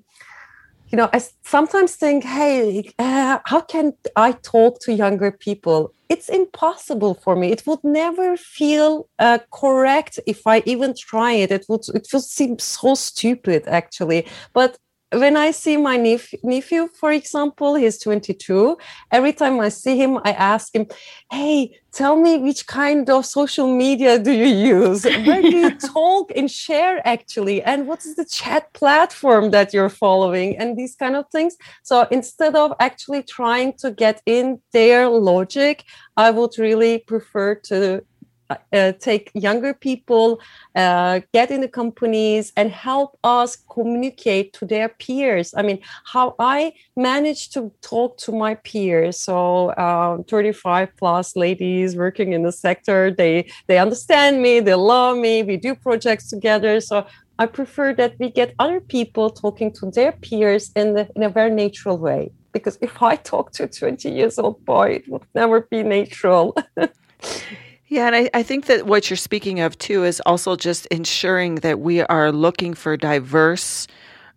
you 0.91 0.97
know, 0.97 1.09
I 1.13 1.21
sometimes 1.43 1.97
think, 1.97 2.25
hey, 2.25 2.91
uh, 2.99 3.39
how 3.45 3.61
can 3.61 3.93
I 4.15 4.33
talk 4.33 4.81
to 4.81 4.93
younger 4.93 5.33
people? 5.33 5.93
It's 6.09 6.29
impossible 6.29 7.15
for 7.15 7.35
me. 7.35 7.51
It 7.51 7.67
would 7.67 7.83
never 7.83 8.37
feel 8.37 9.09
uh, 9.19 9.39
correct 9.53 10.21
if 10.27 10.47
I 10.47 10.63
even 10.65 10.95
try 10.97 11.33
it. 11.33 11.51
It 11.51 11.67
would 11.69 11.83
it 11.95 12.07
would 12.13 12.23
seem 12.23 12.59
so 12.61 12.95
stupid, 12.95 13.65
actually. 13.67 14.27
But 14.53 14.79
when 15.13 15.37
I 15.37 15.53
see 15.53 15.77
my 15.77 15.97
nephew, 15.97 16.39
nephew, 16.43 16.89
for 16.89 17.13
example, 17.13 17.77
he's 17.77 17.99
22. 17.99 18.77
Every 19.13 19.33
time 19.33 19.61
I 19.61 19.69
see 19.69 19.97
him, 19.97 20.19
I 20.25 20.33
ask 20.33 20.75
him, 20.75 20.87
Hey, 21.31 21.79
tell 21.93 22.17
me 22.17 22.39
which 22.39 22.67
kind 22.67 23.09
of 23.09 23.25
social 23.25 23.73
media 23.73 24.19
do 24.19 24.33
you 24.33 24.47
use? 24.47 25.05
Where 25.27 25.43
do 25.43 25.57
you 25.57 25.79
talk 25.79 26.33
and 26.35 26.51
share 26.51 27.07
actually? 27.07 27.63
And 27.63 27.87
what 27.87 28.05
is 28.05 28.17
the 28.17 28.25
chat 28.25 28.73
platform 28.73 29.51
that 29.53 29.73
you're 29.73 29.89
following? 29.89 30.57
And 30.57 30.77
these 30.77 30.97
kind 30.97 31.15
of 31.15 31.27
things. 31.31 31.57
So 31.85 32.09
instead 32.11 32.57
of 32.57 32.73
actually 32.81 33.23
trying 33.23 33.75
to 33.79 33.93
get 33.93 34.23
in 34.27 34.61
their 34.73 35.09
logic, 35.09 35.85
I 36.17 36.33
would 36.33 36.59
really 36.59 36.99
prefer 36.99 37.55
to 37.67 38.03
uh, 38.51 38.93
take 38.93 39.31
younger 39.35 39.75
people, 39.75 40.41
uh, 40.75 41.21
get 41.33 41.51
in 41.51 41.61
the 41.61 41.69
companies, 41.69 42.53
and 42.57 42.71
help 42.71 43.19
us 43.25 43.57
communicate 43.71 44.53
to 44.55 44.67
their 44.67 44.89
peers. 44.89 45.55
I 45.57 45.63
mean, 45.63 45.81
how 46.05 46.35
I 46.39 46.73
managed 46.97 47.53
to 47.55 47.73
talk 47.83 48.19
to 48.19 48.33
my 48.33 48.55
peers. 48.55 49.19
So, 49.19 49.75
um, 49.77 50.25
35 50.25 50.97
plus 50.97 51.37
ladies 51.37 51.97
working 51.97 52.33
in 52.33 52.43
the 52.43 52.53
sector, 52.53 53.11
they 53.11 53.51
they 53.67 53.79
understand 53.79 54.43
me, 54.43 54.61
they 54.61 54.75
love 54.75 55.17
me. 55.17 55.43
We 55.43 55.57
do 55.57 55.75
projects 55.75 56.29
together. 56.29 56.81
So. 56.81 57.07
I 57.39 57.45
prefer 57.45 57.93
that 57.97 58.15
we 58.19 58.31
get 58.31 58.55
other 58.59 58.81
people 58.81 59.29
talking 59.29 59.71
to 59.73 59.91
their 59.91 60.13
peers 60.13 60.73
in, 60.75 60.95
the, 60.95 61.07
in 61.15 61.23
a 61.23 61.29
very 61.29 61.51
natural 61.51 61.99
way. 61.99 62.31
Because 62.53 62.79
if 62.81 63.03
I 63.03 63.17
talk 63.17 63.53
to 63.53 63.65
a 63.65 63.69
20 63.69 64.11
years 64.11 64.39
old 64.39 64.65
boy, 64.65 64.93
it 64.93 65.09
would 65.09 65.27
never 65.35 65.61
be 65.61 65.83
natural. 65.83 66.57
Yeah, 67.89 68.07
and 68.07 68.17
I, 68.17 68.31
I 68.35 68.43
think 68.43 68.67
that 68.67 68.87
what 68.87 69.09
you're 69.11 69.17
speaking 69.17 69.61
of 69.61 69.79
too 69.79 70.05
is 70.05 70.21
also 70.27 70.57
just 70.57 70.87
ensuring 70.87 71.57
that 71.57 71.81
we 71.81 72.03
are 72.03 72.33
looking 72.33 72.75
for 72.75 72.97
diverse 72.97 73.87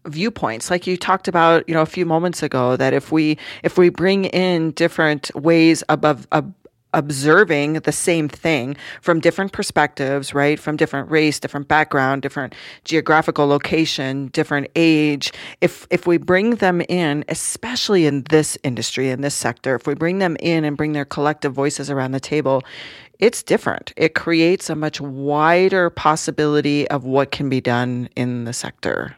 viewpoints 0.06 0.72
like 0.72 0.88
you 0.88 0.96
talked 0.96 1.28
about 1.28 1.68
you 1.68 1.76
know 1.76 1.82
a 1.82 1.86
few 1.86 2.06
moments 2.06 2.42
ago 2.42 2.78
that 2.78 2.94
if 2.94 3.12
we 3.12 3.38
if 3.64 3.78
we 3.78 3.90
bring 3.90 4.26
in 4.26 4.72
different 4.72 5.30
ways 5.36 5.84
above 5.90 6.26
observing 6.94 7.74
the 7.74 7.92
same 7.92 8.28
thing 8.28 8.76
from 9.02 9.20
different 9.20 9.52
perspectives, 9.52 10.34
right? 10.34 10.60
From 10.60 10.76
different 10.76 11.12
race, 11.12 11.40
different 11.40 11.68
background, 11.68 12.22
different 12.22 12.56
geographical 12.84 13.46
location, 13.48 14.28
different 14.28 14.68
age. 14.76 15.32
If 15.62 15.86
if 15.92 16.08
we 16.08 16.18
bring 16.18 16.56
them 16.56 16.82
in, 16.90 17.26
especially 17.30 18.06
in 18.06 18.24
this 18.30 18.58
industry, 18.64 19.10
in 19.10 19.22
this 19.22 19.36
sector, 19.36 19.76
if 19.76 19.86
we 19.86 19.94
bring 19.94 20.20
them 20.20 20.36
in 20.40 20.66
and 20.66 20.76
bring 20.76 20.94
their 20.94 21.06
collective 21.06 21.54
voices 21.54 21.90
around 21.90 22.12
the 22.12 22.20
table, 22.20 22.64
it's 23.20 23.44
different. 23.44 23.94
It 23.98 24.16
creates 24.16 24.70
a 24.70 24.76
much 24.76 25.02
wider 25.02 25.90
possibility 25.90 26.90
of 26.90 27.04
what 27.04 27.32
can 27.32 27.50
be 27.50 27.62
done 27.62 28.10
in 28.16 28.46
the 28.46 28.54
sector. 28.54 29.16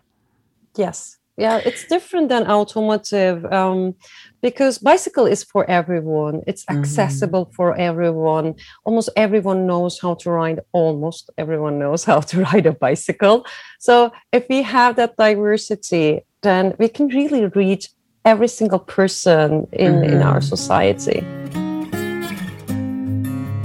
Yes. 0.75 1.17
Yeah, 1.37 1.57
it's 1.57 1.85
different 1.85 2.29
than 2.29 2.45
automotive 2.45 3.45
um, 3.45 3.95
because 4.41 4.77
bicycle 4.77 5.25
is 5.25 5.43
for 5.43 5.67
everyone. 5.69 6.41
It's 6.45 6.65
mm-hmm. 6.65 6.79
accessible 6.79 7.45
mm-hmm. 7.45 7.55
for 7.55 7.75
everyone. 7.77 8.55
Almost 8.83 9.09
everyone 9.15 9.65
knows 9.65 9.99
how 9.99 10.15
to 10.15 10.29
ride. 10.29 10.59
Almost 10.71 11.29
everyone 11.37 11.79
knows 11.79 12.03
how 12.09 12.19
to 12.19 12.43
ride 12.43 12.65
a 12.65 12.73
bicycle. 12.73 13.45
So 13.79 14.11
if 14.31 14.45
we 14.49 14.61
have 14.61 14.97
that 14.97 15.15
diversity, 15.17 16.21
then 16.41 16.75
we 16.77 16.89
can 16.89 17.07
really 17.07 17.45
reach 17.47 17.89
every 18.25 18.47
single 18.47 18.79
person 18.79 19.67
in, 19.71 19.93
mm-hmm. 19.93 20.03
in 20.03 20.21
our 20.21 20.39
mm-hmm. 20.39 20.55
society. 20.55 21.25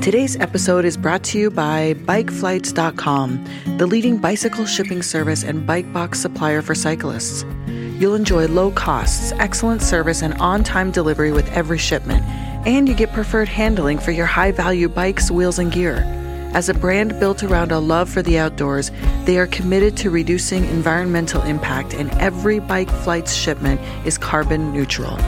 Today's 0.07 0.37
episode 0.37 0.85
is 0.85 0.97
brought 0.97 1.25
to 1.25 1.37
you 1.37 1.51
by 1.51 1.95
BikeFlights.com, 1.95 3.45
the 3.77 3.89
leading 3.89 4.19
bicycle 4.19 4.65
shipping 4.65 5.03
service 5.03 5.43
and 5.43 5.67
bike 5.67 5.93
box 5.93 6.21
supplier 6.21 6.63
for 6.63 6.77
cyclists. 6.77 7.45
You'll 7.67 8.15
enjoy 8.15 8.47
low 8.47 8.71
costs, 8.71 9.33
excellent 9.41 9.83
service, 9.83 10.23
and 10.23 10.35
on 10.35 10.63
time 10.63 10.93
delivery 10.93 11.33
with 11.33 11.51
every 11.51 11.79
shipment, 11.79 12.23
and 12.69 12.89
you 12.89 12.95
get 12.95 13.13
preferred 13.13 13.49
handling 13.49 13.99
for 13.99 14.13
your 14.13 14.27
high 14.27 14.53
value 14.53 14.89
bikes, 14.89 15.29
wheels, 15.29 15.59
and 15.59 15.73
gear. 15.73 16.05
As 16.55 16.69
a 16.69 16.75
brand 16.75 17.19
built 17.19 17.43
around 17.43 17.73
a 17.73 17.81
love 17.81 18.09
for 18.09 18.23
the 18.23 18.39
outdoors, 18.39 18.93
they 19.25 19.39
are 19.39 19.49
committed 19.49 19.97
to 19.97 20.11
reducing 20.11 20.67
environmental 20.67 21.43
impact, 21.43 21.95
and 21.95 22.13
every 22.21 22.61
Bike 22.61 22.91
Flights 22.91 23.35
shipment 23.35 23.81
is 24.07 24.19
carbon 24.19 24.73
neutral. 24.73 25.19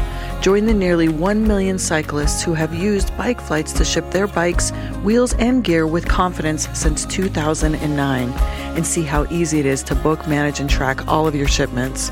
Join 0.41 0.67
the 0.67 0.75
nearly 0.75 1.09
1 1.09 1.47
million 1.47 1.79
cyclists 1.79 2.43
who 2.43 2.55
have 2.55 2.73
used 2.73 3.17
bike 3.17 3.41
flights 3.41 3.73
to 3.73 3.85
ship 3.85 4.11
their 4.11 4.29
bikes, 4.29 4.71
wheels, 5.03 5.35
and 5.35 5.65
gear 5.65 5.87
with 5.87 6.07
confidence 6.07 6.69
since 6.75 7.05
2009 7.07 8.29
and 8.31 8.87
see 8.87 9.03
how 9.03 9.27
easy 9.31 9.59
it 9.59 9.67
is 9.67 9.83
to 9.85 9.97
book, 9.97 10.29
manage, 10.29 10.61
and 10.61 10.71
track 10.71 11.09
all 11.09 11.27
of 11.27 11.35
your 11.35 11.49
shipments. 11.49 12.11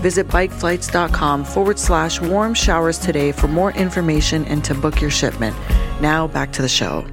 Visit 0.00 0.26
bikeflights.com 0.28 1.44
forward 1.44 1.78
slash 1.78 2.20
warm 2.20 2.54
showers 2.54 2.98
today 2.98 3.32
for 3.32 3.46
more 3.46 3.70
information 3.72 4.44
and 4.46 4.64
to 4.64 4.74
book 4.74 5.00
your 5.00 5.10
shipment. 5.10 5.54
Now 6.00 6.26
back 6.26 6.52
to 6.54 6.62
the 6.62 6.68
show. 6.68 7.06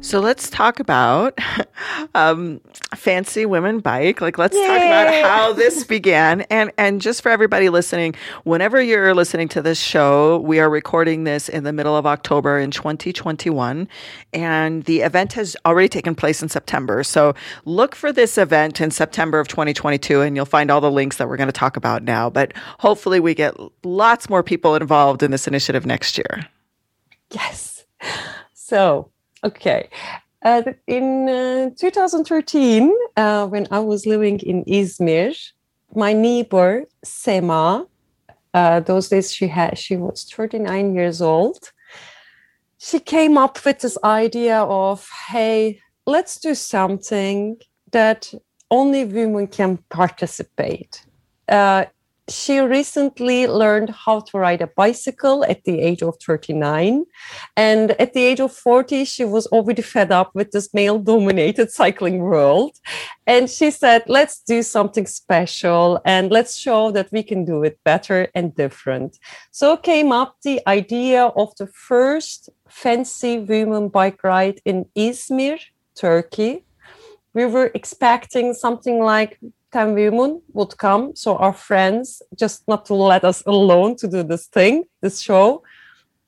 So 0.00 0.20
let's 0.20 0.48
talk 0.48 0.80
about 0.80 1.38
um, 2.14 2.60
fancy 2.94 3.46
women 3.46 3.80
bike. 3.80 4.20
Like 4.20 4.38
let's 4.38 4.56
Yay. 4.56 4.66
talk 4.66 4.76
about 4.76 5.24
how 5.24 5.52
this 5.54 5.84
began. 5.84 6.42
And 6.42 6.72
and 6.78 7.00
just 7.00 7.22
for 7.22 7.30
everybody 7.30 7.68
listening, 7.68 8.14
whenever 8.44 8.80
you're 8.80 9.14
listening 9.14 9.48
to 9.48 9.62
this 9.62 9.80
show, 9.80 10.38
we 10.38 10.60
are 10.60 10.70
recording 10.70 11.24
this 11.24 11.48
in 11.48 11.64
the 11.64 11.72
middle 11.72 11.96
of 11.96 12.06
October 12.06 12.58
in 12.58 12.70
2021, 12.70 13.88
and 14.32 14.84
the 14.84 15.00
event 15.00 15.32
has 15.32 15.56
already 15.66 15.88
taken 15.88 16.14
place 16.14 16.42
in 16.42 16.48
September. 16.48 17.02
So 17.02 17.34
look 17.64 17.94
for 17.94 18.12
this 18.12 18.38
event 18.38 18.80
in 18.80 18.90
September 18.90 19.40
of 19.40 19.48
2022, 19.48 20.20
and 20.20 20.36
you'll 20.36 20.44
find 20.44 20.70
all 20.70 20.80
the 20.80 20.90
links 20.90 21.16
that 21.16 21.28
we're 21.28 21.36
going 21.36 21.48
to 21.48 21.52
talk 21.52 21.76
about 21.76 22.02
now. 22.02 22.30
But 22.30 22.52
hopefully, 22.78 23.20
we 23.20 23.34
get 23.34 23.54
lots 23.84 24.30
more 24.30 24.42
people 24.42 24.74
involved 24.76 25.22
in 25.22 25.30
this 25.30 25.46
initiative 25.48 25.84
next 25.86 26.18
year. 26.18 26.46
Yes. 27.30 27.84
So 28.54 29.10
Okay. 29.44 29.88
Uh, 30.42 30.62
in 30.86 31.28
uh, 31.28 31.70
2013, 31.76 32.92
uh, 33.16 33.46
when 33.46 33.66
I 33.70 33.80
was 33.80 34.06
living 34.06 34.38
in 34.40 34.64
Izmir, 34.64 35.36
my 35.94 36.12
neighbor 36.12 36.84
Sema, 37.02 37.86
uh, 38.54 38.80
those 38.80 39.08
days 39.08 39.32
she 39.32 39.48
had 39.48 39.78
she 39.78 39.96
was 39.96 40.24
39 40.24 40.94
years 40.94 41.20
old. 41.20 41.72
She 42.78 43.00
came 43.00 43.36
up 43.36 43.64
with 43.64 43.80
this 43.80 43.98
idea 44.04 44.62
of, 44.62 45.08
hey, 45.28 45.80
let's 46.06 46.38
do 46.38 46.54
something 46.54 47.56
that 47.90 48.32
only 48.70 49.04
women 49.04 49.48
can 49.48 49.78
participate. 49.88 51.04
She 52.28 52.58
recently 52.58 53.46
learned 53.46 53.88
how 53.88 54.20
to 54.20 54.38
ride 54.38 54.60
a 54.60 54.66
bicycle 54.66 55.44
at 55.44 55.64
the 55.64 55.80
age 55.80 56.02
of 56.02 56.16
39. 56.20 57.06
And 57.56 57.92
at 57.92 58.12
the 58.12 58.22
age 58.22 58.40
of 58.40 58.52
40, 58.52 59.06
she 59.06 59.24
was 59.24 59.46
already 59.46 59.80
fed 59.80 60.12
up 60.12 60.34
with 60.34 60.50
this 60.50 60.74
male 60.74 60.98
dominated 60.98 61.70
cycling 61.80 62.18
world. 62.18 62.76
And 63.26 63.48
she 63.48 63.70
said, 63.70 64.02
let's 64.08 64.40
do 64.40 64.62
something 64.62 65.06
special 65.06 66.00
and 66.04 66.30
let's 66.30 66.54
show 66.54 66.90
that 66.90 67.10
we 67.12 67.22
can 67.22 67.46
do 67.46 67.62
it 67.62 67.78
better 67.82 68.28
and 68.34 68.54
different. 68.54 69.18
So 69.50 69.78
came 69.78 70.12
up 70.12 70.36
the 70.42 70.60
idea 70.66 71.24
of 71.24 71.54
the 71.56 71.66
first 71.66 72.50
fancy 72.68 73.38
women 73.38 73.88
bike 73.88 74.22
ride 74.22 74.60
in 74.66 74.84
Izmir, 74.94 75.60
Turkey. 75.94 76.64
We 77.32 77.46
were 77.46 77.70
expecting 77.74 78.52
something 78.52 79.00
like 79.00 79.38
10 79.72 79.94
women 79.94 80.42
would 80.52 80.76
come. 80.78 81.14
So 81.14 81.36
our 81.36 81.52
friends, 81.52 82.22
just 82.36 82.66
not 82.68 82.86
to 82.86 82.94
let 82.94 83.24
us 83.24 83.42
alone 83.46 83.96
to 83.96 84.08
do 84.08 84.22
this 84.22 84.46
thing, 84.46 84.84
this 85.00 85.20
show. 85.20 85.62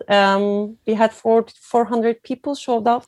Um, 0.08 0.76
we 0.86 0.94
had 0.94 1.12
four, 1.12 1.46
400 1.60 2.22
people 2.22 2.54
showed 2.54 2.86
up. 2.86 3.06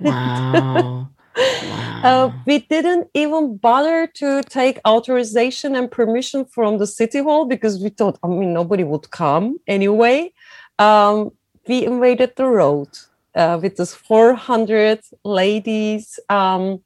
Wow. 0.00 1.08
wow. 1.36 2.00
Uh, 2.02 2.32
we 2.46 2.58
didn't 2.58 3.08
even 3.14 3.56
bother 3.56 4.06
to 4.06 4.42
take 4.42 4.80
authorization 4.86 5.74
and 5.74 5.90
permission 5.90 6.44
from 6.44 6.78
the 6.78 6.86
city 6.86 7.20
hall 7.20 7.44
because 7.46 7.82
we 7.82 7.90
thought, 7.90 8.18
I 8.22 8.28
mean, 8.28 8.52
nobody 8.52 8.84
would 8.84 9.10
come 9.10 9.58
anyway. 9.66 10.32
Um, 10.78 11.30
we 11.66 11.86
invaded 11.86 12.32
the 12.36 12.46
road 12.46 12.88
uh, 13.34 13.58
with 13.62 13.76
this 13.76 13.94
400 13.94 15.00
ladies 15.24 16.18
um, 16.28 16.82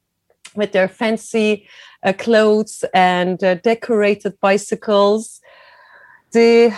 with 0.55 0.71
their 0.71 0.87
fancy 0.87 1.67
uh, 2.03 2.13
clothes 2.13 2.83
and 2.93 3.43
uh, 3.43 3.55
decorated 3.55 4.39
bicycles. 4.41 5.41
The 6.31 6.73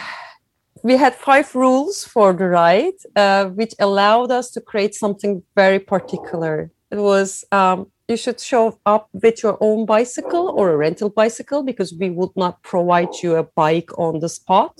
we 0.81 0.95
had 0.95 1.13
five 1.13 1.53
rules 1.55 2.05
for 2.05 2.31
the 2.31 2.47
ride, 2.47 2.99
uh, 3.15 3.45
which 3.47 3.73
allowed 3.79 4.31
us 4.31 4.49
to 4.51 4.61
create 4.61 4.95
something 4.95 5.43
very 5.55 5.79
particular. 5.79 6.71
It 6.91 6.97
was 6.97 7.43
um, 7.51 7.91
you 8.07 8.17
should 8.17 8.39
show 8.39 8.79
up 8.85 9.09
with 9.13 9.43
your 9.43 9.57
own 9.61 9.85
bicycle 9.85 10.53
or 10.57 10.71
a 10.71 10.77
rental 10.77 11.09
bicycle 11.09 11.63
because 11.63 11.93
we 11.93 12.09
would 12.09 12.31
not 12.35 12.63
provide 12.63 13.13
you 13.21 13.35
a 13.35 13.43
bike 13.43 13.91
on 13.97 14.19
the 14.19 14.29
spot. 14.29 14.73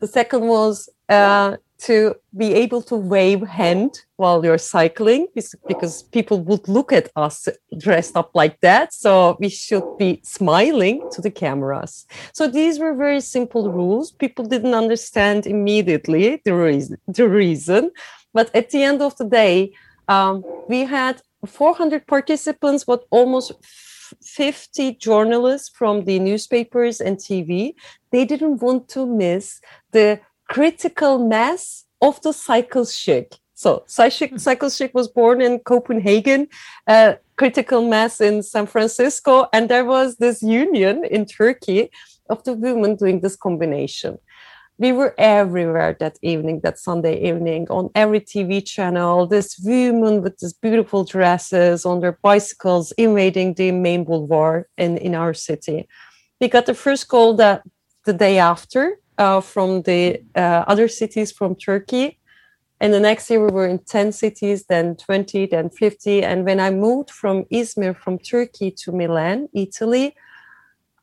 The 0.00 0.06
second 0.06 0.46
was 0.46 0.88
uh, 1.08 1.56
to 1.80 2.16
be 2.36 2.54
able 2.54 2.82
to 2.82 2.96
wave 2.96 3.42
hand 3.42 4.00
while 4.16 4.44
you're 4.44 4.58
cycling 4.58 5.28
because 5.68 6.02
people 6.02 6.40
would 6.40 6.66
look 6.68 6.92
at 6.92 7.08
us 7.14 7.48
dressed 7.78 8.16
up 8.16 8.30
like 8.34 8.60
that. 8.60 8.92
So 8.92 9.36
we 9.38 9.48
should 9.48 9.96
be 9.96 10.20
smiling 10.24 11.08
to 11.12 11.20
the 11.20 11.30
cameras. 11.30 12.06
So 12.32 12.48
these 12.48 12.78
were 12.78 12.94
very 12.94 13.20
simple 13.20 13.70
rules. 13.70 14.10
People 14.10 14.44
didn't 14.44 14.74
understand 14.74 15.46
immediately 15.46 16.42
the 16.44 16.54
reason, 16.54 16.98
the 17.06 17.28
reason. 17.28 17.90
but 18.34 18.54
at 18.54 18.70
the 18.70 18.82
end 18.82 19.02
of 19.02 19.16
the 19.16 19.24
day 19.24 19.72
um, 20.08 20.44
we 20.68 20.84
had 20.84 21.20
400 21.46 22.06
participants 22.06 22.84
but 22.84 23.04
almost 23.10 23.52
50 24.22 24.94
journalists 24.94 25.68
from 25.68 26.04
the 26.04 26.18
newspapers 26.18 27.00
and 27.00 27.18
tv 27.18 27.74
they 28.10 28.24
didn't 28.24 28.62
want 28.62 28.88
to 28.88 29.06
miss 29.06 29.60
the 29.92 30.20
critical 30.48 31.18
mass 31.18 31.84
of 32.00 32.20
the 32.22 32.32
cycle 32.32 32.84
chic. 32.84 33.36
So 33.54 33.82
cycle, 33.86 34.28
hmm. 34.28 34.36
cycle 34.36 34.70
chic 34.70 34.94
was 34.94 35.08
born 35.08 35.40
in 35.40 35.58
Copenhagen, 35.60 36.48
uh, 36.86 37.14
critical 37.36 37.86
mass 37.86 38.20
in 38.20 38.42
San 38.42 38.66
Francisco, 38.66 39.46
and 39.52 39.68
there 39.68 39.84
was 39.84 40.16
this 40.16 40.42
union 40.42 41.04
in 41.04 41.26
Turkey 41.26 41.90
of 42.30 42.44
the 42.44 42.54
women 42.54 42.96
doing 42.96 43.20
this 43.20 43.36
combination. 43.36 44.18
We 44.80 44.92
were 44.92 45.12
everywhere 45.18 45.96
that 45.98 46.18
evening, 46.22 46.60
that 46.60 46.78
Sunday 46.78 47.20
evening, 47.28 47.66
on 47.68 47.90
every 47.96 48.20
TV 48.20 48.64
channel. 48.64 49.26
This 49.26 49.58
women 49.58 50.22
with 50.22 50.38
these 50.38 50.52
beautiful 50.52 51.02
dresses 51.02 51.84
on 51.84 51.98
their 51.98 52.16
bicycles 52.22 52.92
invading 52.92 53.54
the 53.54 53.72
main 53.72 54.04
boulevard 54.04 54.66
in, 54.76 54.98
in 54.98 55.16
our 55.16 55.34
city. 55.34 55.88
We 56.40 56.46
got 56.46 56.66
the 56.66 56.74
first 56.74 57.08
call 57.08 57.34
that 57.34 57.62
the 58.04 58.12
day 58.12 58.38
after 58.38 58.98
uh, 59.18 59.40
from 59.40 59.82
the 59.82 60.22
uh, 60.34 60.64
other 60.66 60.88
cities 60.88 61.32
from 61.32 61.54
Turkey. 61.54 62.18
And 62.80 62.94
the 62.94 63.00
next 63.00 63.28
year 63.28 63.44
we 63.44 63.50
were 63.50 63.66
in 63.66 63.80
10 63.80 64.12
cities, 64.12 64.66
then 64.66 64.96
20, 64.96 65.46
then 65.46 65.68
50. 65.68 66.22
And 66.22 66.44
when 66.44 66.60
I 66.60 66.70
moved 66.70 67.10
from 67.10 67.44
Izmir, 67.46 67.96
from 67.96 68.18
Turkey 68.18 68.70
to 68.82 68.92
Milan, 68.92 69.48
Italy, 69.52 70.14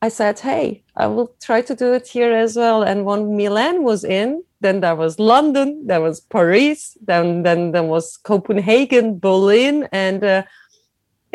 I 0.02 0.10
said, 0.10 0.40
hey, 0.40 0.84
I 0.96 1.08
will 1.08 1.36
try 1.42 1.62
to 1.62 1.76
do 1.76 1.94
it 1.94 2.08
here 2.08 2.32
as 2.32 2.56
well. 2.56 2.84
And 2.84 3.06
when 3.06 3.36
Milan 3.36 3.84
was 3.84 4.04
in, 4.04 4.44
then 4.62 4.80
there 4.80 4.96
was 4.96 5.20
London, 5.20 5.86
there 5.86 6.02
was 6.02 6.22
Paris, 6.22 6.98
then 7.02 7.44
then 7.44 7.72
there 7.72 7.84
was 7.84 8.18
Copenhagen, 8.18 9.20
Berlin, 9.20 9.88
and 9.92 10.24
uh, 10.24 10.44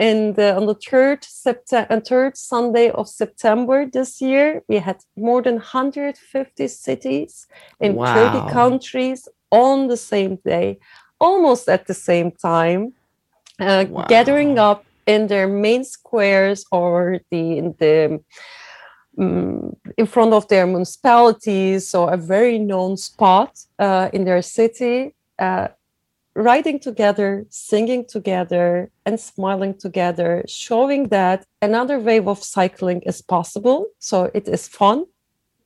and 0.01 0.39
uh, 0.39 0.57
on 0.57 0.65
the 0.65 0.75
third 0.75 1.23
September, 1.23 2.01
third 2.01 2.35
Sunday 2.35 2.91
of 2.91 3.07
September 3.07 3.85
this 3.85 4.23
year, 4.23 4.63
we 4.67 4.77
had 4.79 4.97
more 5.15 5.43
than 5.43 5.57
150 5.57 6.69
cities 6.69 7.47
in 7.81 7.97
wow. 7.97 8.33
30 8.33 8.51
countries 8.51 9.29
on 9.51 9.89
the 9.89 9.99
same 9.99 10.37
day, 10.37 10.79
almost 11.21 11.69
at 11.69 11.87
the 11.87 11.93
same 11.93 12.31
time, 12.31 12.95
uh, 13.61 13.85
wow. 13.91 14.07
gathering 14.09 14.59
up 14.59 14.87
in 15.05 15.27
their 15.27 15.47
main 15.47 15.85
squares 15.85 16.65
or 16.73 17.21
the 17.31 17.59
in 17.59 17.75
the 17.79 18.21
um, 19.19 19.77
in 19.99 20.07
front 20.07 20.33
of 20.33 20.49
their 20.49 20.67
municipalities 20.67 21.95
or 21.95 22.11
a 22.11 22.17
very 22.17 22.59
known 22.59 22.97
spot 22.97 23.59
uh, 23.79 24.09
in 24.15 24.25
their 24.25 24.41
city. 24.41 25.15
Riding 26.35 26.79
together, 26.79 27.45
singing 27.51 28.05
together, 28.07 28.91
and 29.05 29.19
smiling 29.19 29.75
together, 29.75 30.45
showing 30.47 31.09
that 31.09 31.45
another 31.61 31.99
wave 31.99 32.29
of 32.29 32.43
cycling 32.43 33.03
is 33.03 33.21
possible. 33.21 33.87
So 33.99 34.31
it 34.33 34.47
is 34.49 34.69
fun. 34.69 35.07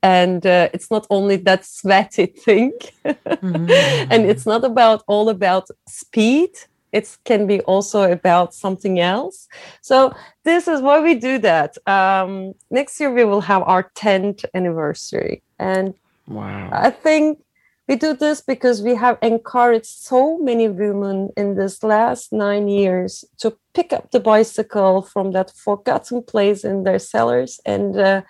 And 0.01 0.45
uh, 0.45 0.69
it's 0.73 0.89
not 0.89 1.05
only 1.09 1.37
that 1.37 1.65
sweaty 1.79 2.27
thing, 2.27 2.73
mm-hmm. 3.05 4.11
and 4.11 4.25
it's 4.25 4.45
not 4.45 4.63
about 4.63 5.03
all 5.07 5.29
about 5.29 5.67
speed. 5.87 6.51
It 6.91 7.17
can 7.25 7.45
be 7.45 7.59
also 7.61 8.09
about 8.11 8.53
something 8.53 8.99
else. 8.99 9.47
So 9.81 10.15
this 10.45 10.67
is 10.67 10.81
why 10.81 11.01
we 11.01 11.15
do 11.15 11.37
that. 11.39 11.77
Um, 11.87 12.53
next 12.71 12.99
year 12.99 13.11
we 13.11 13.25
will 13.25 13.41
have 13.41 13.63
our 13.63 13.91
10th 13.95 14.45
anniversary, 14.53 15.43
and 15.59 15.93
wow. 16.27 16.69
I 16.71 16.89
think 16.89 17.39
we 17.87 17.95
do 17.95 18.13
this 18.13 18.41
because 18.41 18.81
we 18.81 18.95
have 18.95 19.17
encouraged 19.21 19.85
so 19.85 20.37
many 20.39 20.67
women 20.67 21.29
in 21.37 21.55
this 21.55 21.83
last 21.83 22.33
nine 22.33 22.67
years 22.67 23.23
to 23.37 23.57
pick 23.73 23.93
up 23.93 24.11
the 24.11 24.19
bicycle 24.19 25.03
from 25.03 25.31
that 25.33 25.51
forgotten 25.51 26.23
place 26.23 26.63
in 26.63 26.83
their 26.83 26.97
cellars 26.97 27.59
and 27.65 27.97
uh, 27.97 28.21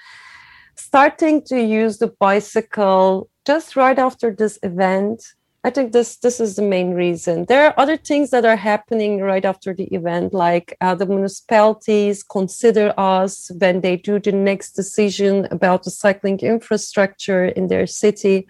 starting 0.75 1.41
to 1.43 1.61
use 1.61 1.99
the 1.99 2.07
bicycle 2.19 3.29
just 3.45 3.75
right 3.75 3.97
after 3.97 4.31
this 4.31 4.59
event. 4.61 5.23
I 5.63 5.71
think 5.71 5.93
this 5.93 6.17
this 6.17 6.39
is 6.39 6.57
the 6.57 6.61
main 6.61 6.93
reason. 6.93 7.45
There 7.45 7.65
are 7.65 7.73
other 7.77 7.97
things 7.97 8.29
that 8.29 8.45
are 8.45 8.57
happening 8.57 9.21
right 9.21 9.43
after 9.43 9.73
the 9.73 9.85
event 9.85 10.31
like 10.31 10.77
uh, 10.79 10.93
the 10.93 11.07
municipalities 11.07 12.23
consider 12.23 12.93
us 12.97 13.49
when 13.57 13.81
they 13.81 13.95
do 13.95 14.19
the 14.19 14.31
next 14.31 14.73
decision 14.73 15.47
about 15.49 15.83
the 15.83 15.91
cycling 15.91 16.39
infrastructure 16.39 17.45
in 17.45 17.67
their 17.67 17.87
city 17.87 18.47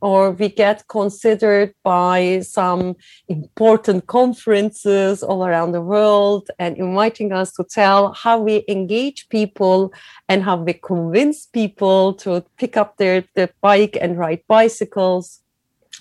or 0.00 0.30
we 0.30 0.48
get 0.48 0.86
considered 0.88 1.74
by 1.82 2.40
some 2.40 2.96
important 3.28 4.06
conferences 4.06 5.22
all 5.22 5.44
around 5.44 5.72
the 5.72 5.82
world 5.82 6.50
and 6.58 6.76
inviting 6.76 7.32
us 7.32 7.52
to 7.52 7.64
tell 7.64 8.12
how 8.12 8.40
we 8.40 8.64
engage 8.68 9.28
people 9.28 9.92
and 10.28 10.42
how 10.42 10.56
we 10.56 10.72
convince 10.72 11.46
people 11.46 12.14
to 12.14 12.44
pick 12.56 12.76
up 12.76 12.96
their, 12.96 13.24
their 13.34 13.50
bike 13.60 13.96
and 14.00 14.18
ride 14.18 14.42
bicycles. 14.48 15.40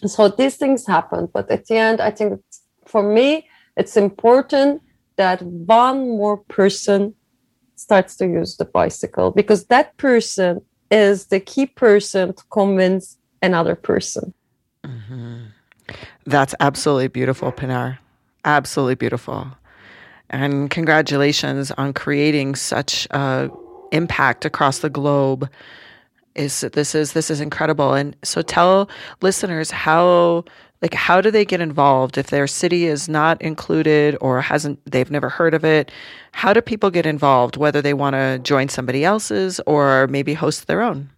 So 0.06 0.30
these 0.30 0.56
things 0.56 0.88
happen. 0.88 1.28
But 1.34 1.52
at 1.52 1.66
the 1.66 1.76
end, 1.76 2.00
I 2.00 2.12
think 2.12 2.42
for 2.86 3.04
me, 3.04 3.48
it's 3.76 3.98
important 3.98 4.82
that 5.18 5.42
one 5.42 6.18
more 6.18 6.38
person 6.38 7.14
starts 7.76 8.16
to 8.18 8.26
use 8.28 8.58
the 8.58 8.66
bicycle 8.66 9.32
because 9.32 9.66
that 9.66 9.96
person 9.98 10.62
is 10.92 11.28
the 11.28 11.40
key 11.40 11.66
person 11.66 12.34
to 12.34 12.44
convince 12.50 13.19
another 13.42 13.76
person. 13.76 14.34
Mm-hmm. 14.84 15.46
That's 16.26 16.56
absolutely 16.60 17.08
beautiful, 17.08 17.52
Pinar. 17.52 18.00
Absolutely 18.46 18.96
beautiful. 18.96 19.48
And 20.30 20.70
congratulations 20.70 21.72
on 21.72 21.94
creating 21.94 22.56
such 22.56 23.08
a 23.12 23.50
impact 23.92 24.46
across 24.46 24.80
the 24.80 24.90
globe. 24.90 25.50
Is 26.36 26.62
this 26.62 26.94
is 26.94 27.14
this 27.14 27.32
is 27.32 27.42
incredible. 27.42 27.94
And 27.94 28.16
so 28.24 28.42
tell 28.42 28.90
listeners 29.22 29.72
how 29.72 30.46
like 30.82 30.94
how 30.94 31.22
do 31.22 31.32
they 31.32 31.46
get 31.46 31.62
involved 31.62 32.18
if 32.18 32.28
their 32.28 32.48
city 32.48 32.86
is 32.86 33.10
not 33.10 33.42
included 33.42 34.18
or 34.22 34.42
hasn't 34.42 34.80
they've 34.90 35.12
never 35.12 35.30
heard 35.30 35.54
of 35.54 35.66
it 35.66 35.92
how 36.32 36.54
do 36.54 36.62
people 36.62 36.90
get 36.90 37.06
involved 37.06 37.58
whether 37.58 37.82
they 37.82 37.94
want 37.94 38.14
to 38.14 38.40
join 38.40 38.70
somebody 38.70 39.04
else's 39.04 39.60
or 39.66 40.08
maybe 40.08 40.34
host 40.34 40.68
their 40.68 40.82
own 40.82 41.10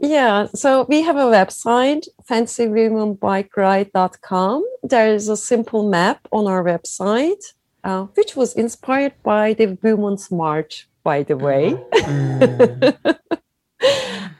yeah, 0.00 0.46
so 0.54 0.86
we 0.88 1.02
have 1.02 1.16
a 1.16 1.24
website, 1.24 2.08
fancywomenbikeride.com. 2.28 4.64
There 4.82 5.14
is 5.14 5.28
a 5.28 5.36
simple 5.36 5.86
map 5.88 6.26
on 6.32 6.46
our 6.46 6.64
website, 6.64 7.52
uh, 7.84 8.04
which 8.14 8.34
was 8.34 8.54
inspired 8.54 9.12
by 9.22 9.52
the 9.52 9.76
Women's 9.82 10.30
March, 10.30 10.88
by 11.04 11.22
the 11.22 11.36
way. 11.36 11.74
Mm. 11.92 12.96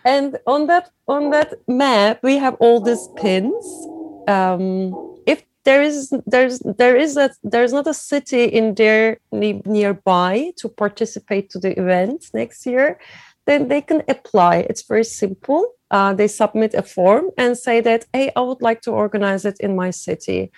and 0.04 0.38
on 0.46 0.66
that 0.68 0.90
on 1.06 1.28
that 1.30 1.52
map, 1.68 2.20
we 2.22 2.38
have 2.38 2.56
all 2.58 2.80
these 2.80 3.06
pins. 3.16 3.86
Um, 4.28 4.94
if 5.26 5.44
there 5.64 5.82
is 5.82 6.10
there's 6.26 6.60
there 6.60 6.96
is 6.96 7.18
a 7.18 7.28
there's 7.44 7.74
not 7.74 7.86
a 7.86 7.92
city 7.92 8.44
in 8.44 8.72
there 8.74 9.18
nearby 9.30 10.52
to 10.56 10.70
participate 10.70 11.50
to 11.50 11.58
the 11.58 11.78
event 11.78 12.30
next 12.32 12.64
year 12.64 12.98
then 13.46 13.68
they 13.68 13.80
can 13.80 14.02
apply. 14.08 14.66
It's 14.68 14.82
very 14.82 15.04
simple. 15.04 15.64
Uh, 15.90 16.14
they 16.14 16.28
submit 16.28 16.74
a 16.74 16.82
form 16.82 17.30
and 17.36 17.56
say 17.56 17.80
that, 17.80 18.06
hey, 18.12 18.30
I 18.36 18.40
would 18.40 18.62
like 18.62 18.80
to 18.82 18.92
organize 18.92 19.44
it 19.44 19.58
in 19.60 19.74
my 19.74 19.90
city. 19.90 20.52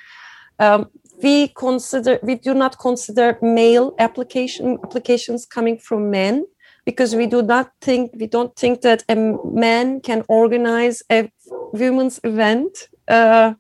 Um, 0.59 0.89
we 1.23 1.49
consider 1.49 2.19
we 2.23 2.35
do 2.35 2.55
not 2.55 2.79
consider 2.79 3.39
male 3.41 3.95
application 3.99 4.79
applications 4.85 5.47
coming 5.47 5.79
from 5.79 6.11
men 6.11 6.45
because 6.85 7.15
we 7.15 7.27
do 7.27 7.43
not 7.43 7.71
think 7.81 8.11
we 8.15 8.27
don't 8.27 8.55
think 8.57 8.81
that 8.83 9.05
a 9.09 9.15
man 9.45 10.01
can 10.01 10.25
organize 10.29 11.03
a 11.11 11.31
women's 11.73 12.21
event. 12.25 12.89
Uh, 13.09 13.55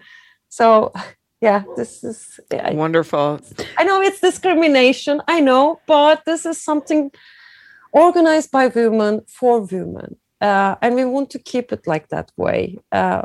So 0.48 0.92
yeah, 1.40 1.64
this 1.76 2.04
is 2.04 2.40
yeah, 2.52 2.72
wonderful. 2.74 3.40
I 3.78 3.84
know 3.84 4.02
it's 4.02 4.20
discrimination. 4.20 5.22
I 5.28 5.40
know, 5.40 5.80
but 5.86 6.24
this 6.24 6.46
is 6.46 6.62
something 6.62 7.10
organized 7.92 8.50
by 8.50 8.66
women 8.68 9.22
for 9.28 9.60
women. 9.60 10.16
Uh, 10.40 10.74
and 10.82 10.96
we 10.96 11.04
want 11.04 11.30
to 11.30 11.38
keep 11.38 11.72
it 11.72 11.86
like 11.86 12.08
that 12.08 12.32
way. 12.36 12.76
Uh, 12.90 13.22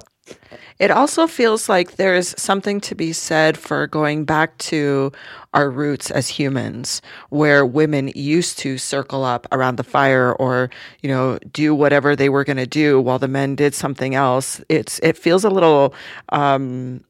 it 0.78 0.92
also 0.92 1.26
feels 1.26 1.70
like 1.70 1.96
there's 1.96 2.40
something 2.40 2.80
to 2.82 2.94
be 2.94 3.14
said 3.14 3.58
for 3.58 3.88
going 3.88 4.26
back 4.26 4.58
to 4.60 5.12
our 5.54 5.70
roots 5.70 6.12
as 6.12 6.28
humans, 6.28 7.02
where 7.30 7.66
women 7.66 8.12
used 8.14 8.60
to 8.60 8.78
circle 8.78 9.24
up 9.24 9.48
around 9.52 9.78
the 9.78 9.84
fire 9.84 10.34
or, 10.34 10.70
you 11.02 11.10
know, 11.10 11.40
do 11.52 11.74
whatever 11.74 12.16
they 12.16 12.30
were 12.30 12.44
going 12.44 12.58
to 12.58 12.68
do 12.68 13.02
while 13.02 13.18
the 13.18 13.28
men 13.28 13.56
did 13.56 13.74
something 13.74 14.14
else. 14.14 14.62
It's 14.70 15.00
it 15.00 15.18
feels 15.18 15.44
a 15.44 15.50
little 15.50 15.96
um, 16.30 17.04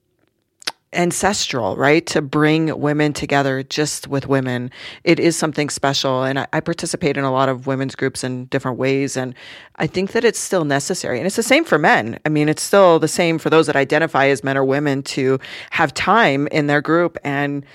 ancestral, 0.94 1.76
right? 1.76 2.06
To 2.08 2.22
bring 2.22 2.80
women 2.80 3.12
together 3.14 3.62
just 3.64 4.08
with 4.08 4.28
women. 4.28 4.72
It 5.04 5.20
is 5.20 5.36
something 5.36 5.70
special. 5.70 6.24
And 6.24 6.40
I, 6.40 6.48
I, 6.54 6.60
participate 6.62 7.18
in 7.18 7.24
a 7.24 7.32
lot 7.32 7.50
of 7.50 7.68
women's 7.68 7.96
groups 7.96 8.24
in 8.24 8.46
different 8.46 8.78
ways. 8.78 9.18
And 9.18 9.36
I 9.76 9.88
think 9.88 10.14
that 10.14 10.24
it's 10.24 10.40
still 10.40 10.64
necessary. 10.64 11.18
And 11.18 11.28
it's 11.28 11.36
the 11.36 11.44
same 11.44 11.66
for 11.66 11.78
men. 11.78 12.20
I 12.26 12.30
mean, 12.30 12.48
it's 12.48 12.64
still 12.64 13.00
the 13.00 13.08
same 13.08 13.38
for 13.38 13.50
those 13.50 13.68
that 13.68 13.76
identify 13.76 14.28
as 14.28 14.44
men 14.44 14.58
or 14.58 14.64
women 14.64 15.04
to 15.04 15.40
have 15.72 15.94
time 15.94 16.48
in 16.48 16.68
their 16.68 16.82
group 16.82 17.18
and 17.24 17.66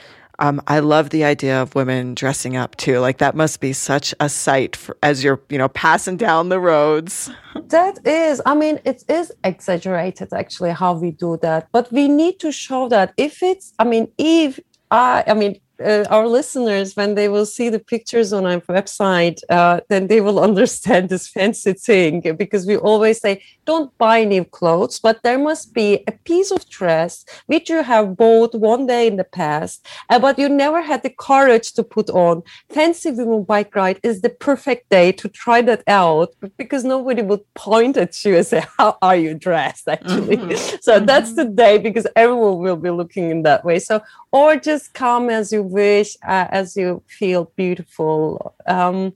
um, 0.42 0.60
I 0.66 0.80
love 0.80 1.10
the 1.10 1.22
idea 1.22 1.62
of 1.62 1.76
women 1.76 2.14
dressing 2.14 2.56
up 2.56 2.76
too. 2.76 2.98
Like 2.98 3.18
that 3.18 3.36
must 3.36 3.60
be 3.60 3.72
such 3.72 4.12
a 4.18 4.28
sight 4.28 4.74
for, 4.74 4.96
as 5.00 5.22
you're, 5.22 5.40
you 5.48 5.56
know, 5.56 5.68
passing 5.68 6.16
down 6.16 6.48
the 6.48 6.60
roads. 6.60 7.30
That 7.68 7.98
is, 8.06 8.40
I 8.44 8.54
mean, 8.54 8.80
it 8.84 9.04
is 9.08 9.30
exaggerated 9.44 10.32
actually 10.32 10.70
how 10.70 10.94
we 10.94 11.10
do 11.10 11.38
that, 11.42 11.68
but 11.70 11.92
we 11.92 12.08
need 12.08 12.40
to 12.40 12.50
show 12.50 12.88
that 12.88 13.12
if 13.16 13.42
it's, 13.42 13.74
I 13.78 13.84
mean, 13.84 14.08
if 14.18 14.58
I, 14.90 15.22
I 15.26 15.34
mean, 15.34 15.60
uh, 15.82 16.04
our 16.10 16.26
listeners, 16.26 16.96
when 16.96 17.14
they 17.14 17.28
will 17.28 17.46
see 17.46 17.68
the 17.68 17.78
pictures 17.78 18.32
on 18.32 18.46
our 18.46 18.60
website, 18.62 19.40
uh, 19.50 19.80
then 19.88 20.06
they 20.06 20.20
will 20.20 20.40
understand 20.48 21.08
this 21.08 21.28
fancy 21.28 21.72
thing 21.72 22.20
because 22.36 22.66
we 22.66 22.76
always 22.76 23.20
say, 23.20 23.42
don't 23.64 23.96
buy 23.98 24.24
new 24.24 24.44
clothes, 24.44 24.98
but 24.98 25.22
there 25.22 25.38
must 25.38 25.72
be 25.72 26.02
a 26.08 26.12
piece 26.12 26.50
of 26.50 26.68
dress 26.68 27.24
which 27.46 27.70
you 27.70 27.82
have 27.82 28.16
bought 28.16 28.54
one 28.54 28.86
day 28.86 29.06
in 29.06 29.16
the 29.16 29.24
past, 29.24 29.86
uh, 30.10 30.18
but 30.18 30.38
you 30.38 30.48
never 30.48 30.82
had 30.82 31.02
the 31.02 31.10
courage 31.10 31.72
to 31.74 31.82
put 31.82 32.10
on. 32.10 32.42
Fancy 32.70 33.10
Women 33.10 33.44
Bike 33.44 33.74
Ride 33.74 34.00
is 34.02 34.20
the 34.20 34.30
perfect 34.30 34.88
day 34.88 35.12
to 35.12 35.28
try 35.28 35.62
that 35.62 35.82
out 35.86 36.34
because 36.56 36.84
nobody 36.84 37.22
would 37.22 37.42
point 37.54 37.96
at 37.96 38.24
you 38.24 38.36
and 38.36 38.46
say, 38.46 38.64
How 38.78 38.98
are 39.02 39.16
you 39.16 39.34
dressed? 39.34 39.88
Actually. 39.88 40.36
Mm-hmm. 40.36 40.76
so 40.80 40.96
mm-hmm. 40.96 41.06
that's 41.06 41.34
the 41.34 41.44
day 41.44 41.78
because 41.78 42.06
everyone 42.16 42.58
will 42.58 42.76
be 42.76 42.90
looking 42.90 43.30
in 43.30 43.42
that 43.42 43.64
way. 43.64 43.78
So, 43.78 44.02
or 44.32 44.56
just 44.56 44.94
come 44.94 45.30
as 45.30 45.52
you 45.52 45.62
wish, 45.72 46.16
uh, 46.26 46.46
as 46.50 46.76
you 46.76 47.02
feel 47.06 47.52
beautiful. 47.56 48.54
Um, 48.66 49.14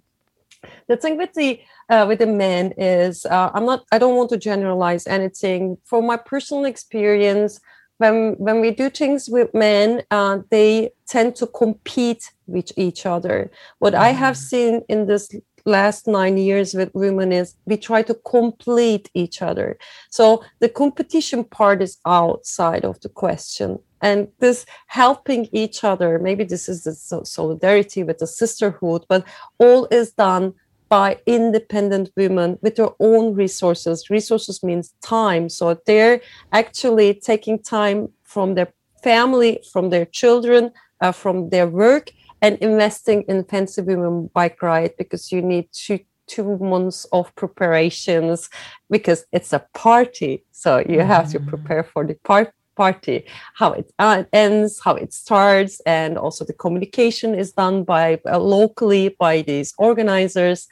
the 0.88 0.96
thing 0.96 1.16
with 1.16 1.32
the 1.34 1.60
uh, 1.88 2.04
with 2.08 2.18
the 2.18 2.26
men 2.26 2.72
is 2.76 3.24
uh, 3.26 3.50
I'm 3.54 3.66
not 3.66 3.84
I 3.92 3.98
don't 3.98 4.16
want 4.16 4.30
to 4.30 4.36
generalize 4.36 5.06
anything. 5.06 5.78
From 5.84 6.06
my 6.06 6.16
personal 6.16 6.64
experience, 6.64 7.60
when 7.98 8.34
when 8.38 8.60
we 8.60 8.70
do 8.70 8.90
things 8.90 9.28
with 9.28 9.52
men, 9.54 10.02
uh, 10.10 10.38
they 10.50 10.90
tend 11.06 11.36
to 11.36 11.46
compete 11.46 12.32
with 12.46 12.72
each 12.76 13.06
other. 13.06 13.50
What. 13.78 13.94
I 13.94 14.10
have 14.10 14.34
mm. 14.34 14.48
seen 14.50 14.82
in 14.88 15.06
this 15.06 15.34
last 15.66 16.06
nine 16.06 16.38
years 16.38 16.72
with 16.72 16.94
women 16.94 17.32
is 17.32 17.56
we 17.66 17.76
try 17.76 18.02
to 18.02 18.14
complete 18.14 19.10
each 19.14 19.42
other. 19.42 19.78
So 20.10 20.44
the 20.60 20.68
competition 20.68 21.44
part 21.44 21.82
is 21.82 21.98
outside 22.06 22.84
of 22.84 23.00
the 23.00 23.08
question. 23.08 23.78
And 24.00 24.28
this 24.38 24.64
helping 24.86 25.48
each 25.52 25.82
other, 25.82 26.18
maybe 26.18 26.44
this 26.44 26.68
is 26.68 26.84
the 26.84 27.24
solidarity 27.24 28.02
with 28.04 28.18
the 28.18 28.26
sisterhood, 28.26 29.04
but 29.08 29.24
all 29.58 29.88
is 29.90 30.12
done 30.12 30.54
by 30.88 31.18
independent 31.26 32.10
women 32.16 32.58
with 32.62 32.76
their 32.76 32.90
own 33.00 33.34
resources. 33.34 34.08
Resources 34.08 34.62
means 34.62 34.94
time. 35.02 35.48
So 35.48 35.80
they're 35.86 36.20
actually 36.52 37.14
taking 37.14 37.58
time 37.58 38.10
from 38.22 38.54
their 38.54 38.68
family, 39.02 39.60
from 39.72 39.90
their 39.90 40.04
children, 40.04 40.70
uh, 41.00 41.12
from 41.12 41.50
their 41.50 41.66
work, 41.66 42.12
and 42.42 42.58
investing 42.58 43.22
in 43.28 43.44
Fancy 43.44 43.82
Women 43.82 44.30
Bike 44.34 44.62
Ride 44.62 44.94
because 44.98 45.32
you 45.32 45.42
need 45.42 45.68
two 45.72 46.00
two 46.26 46.58
months 46.58 47.06
of 47.12 47.32
preparations 47.36 48.50
because 48.90 49.24
it's 49.30 49.52
a 49.52 49.64
party. 49.74 50.44
So 50.50 50.82
you 50.88 51.00
have 51.00 51.30
to 51.30 51.38
mm. 51.38 51.46
prepare 51.46 51.84
for 51.84 52.04
the 52.04 52.14
part 52.24 52.52
party, 52.76 53.24
how 53.54 53.72
it 53.72 53.90
uh, 53.98 54.24
ends, 54.32 54.80
how 54.84 54.94
it 54.94 55.12
starts, 55.12 55.80
and 55.86 56.18
also 56.18 56.44
the 56.44 56.52
communication 56.52 57.34
is 57.34 57.52
done 57.52 57.84
by 57.84 58.20
uh, 58.30 58.38
locally 58.38 59.16
by 59.18 59.42
these 59.42 59.72
organizers, 59.78 60.68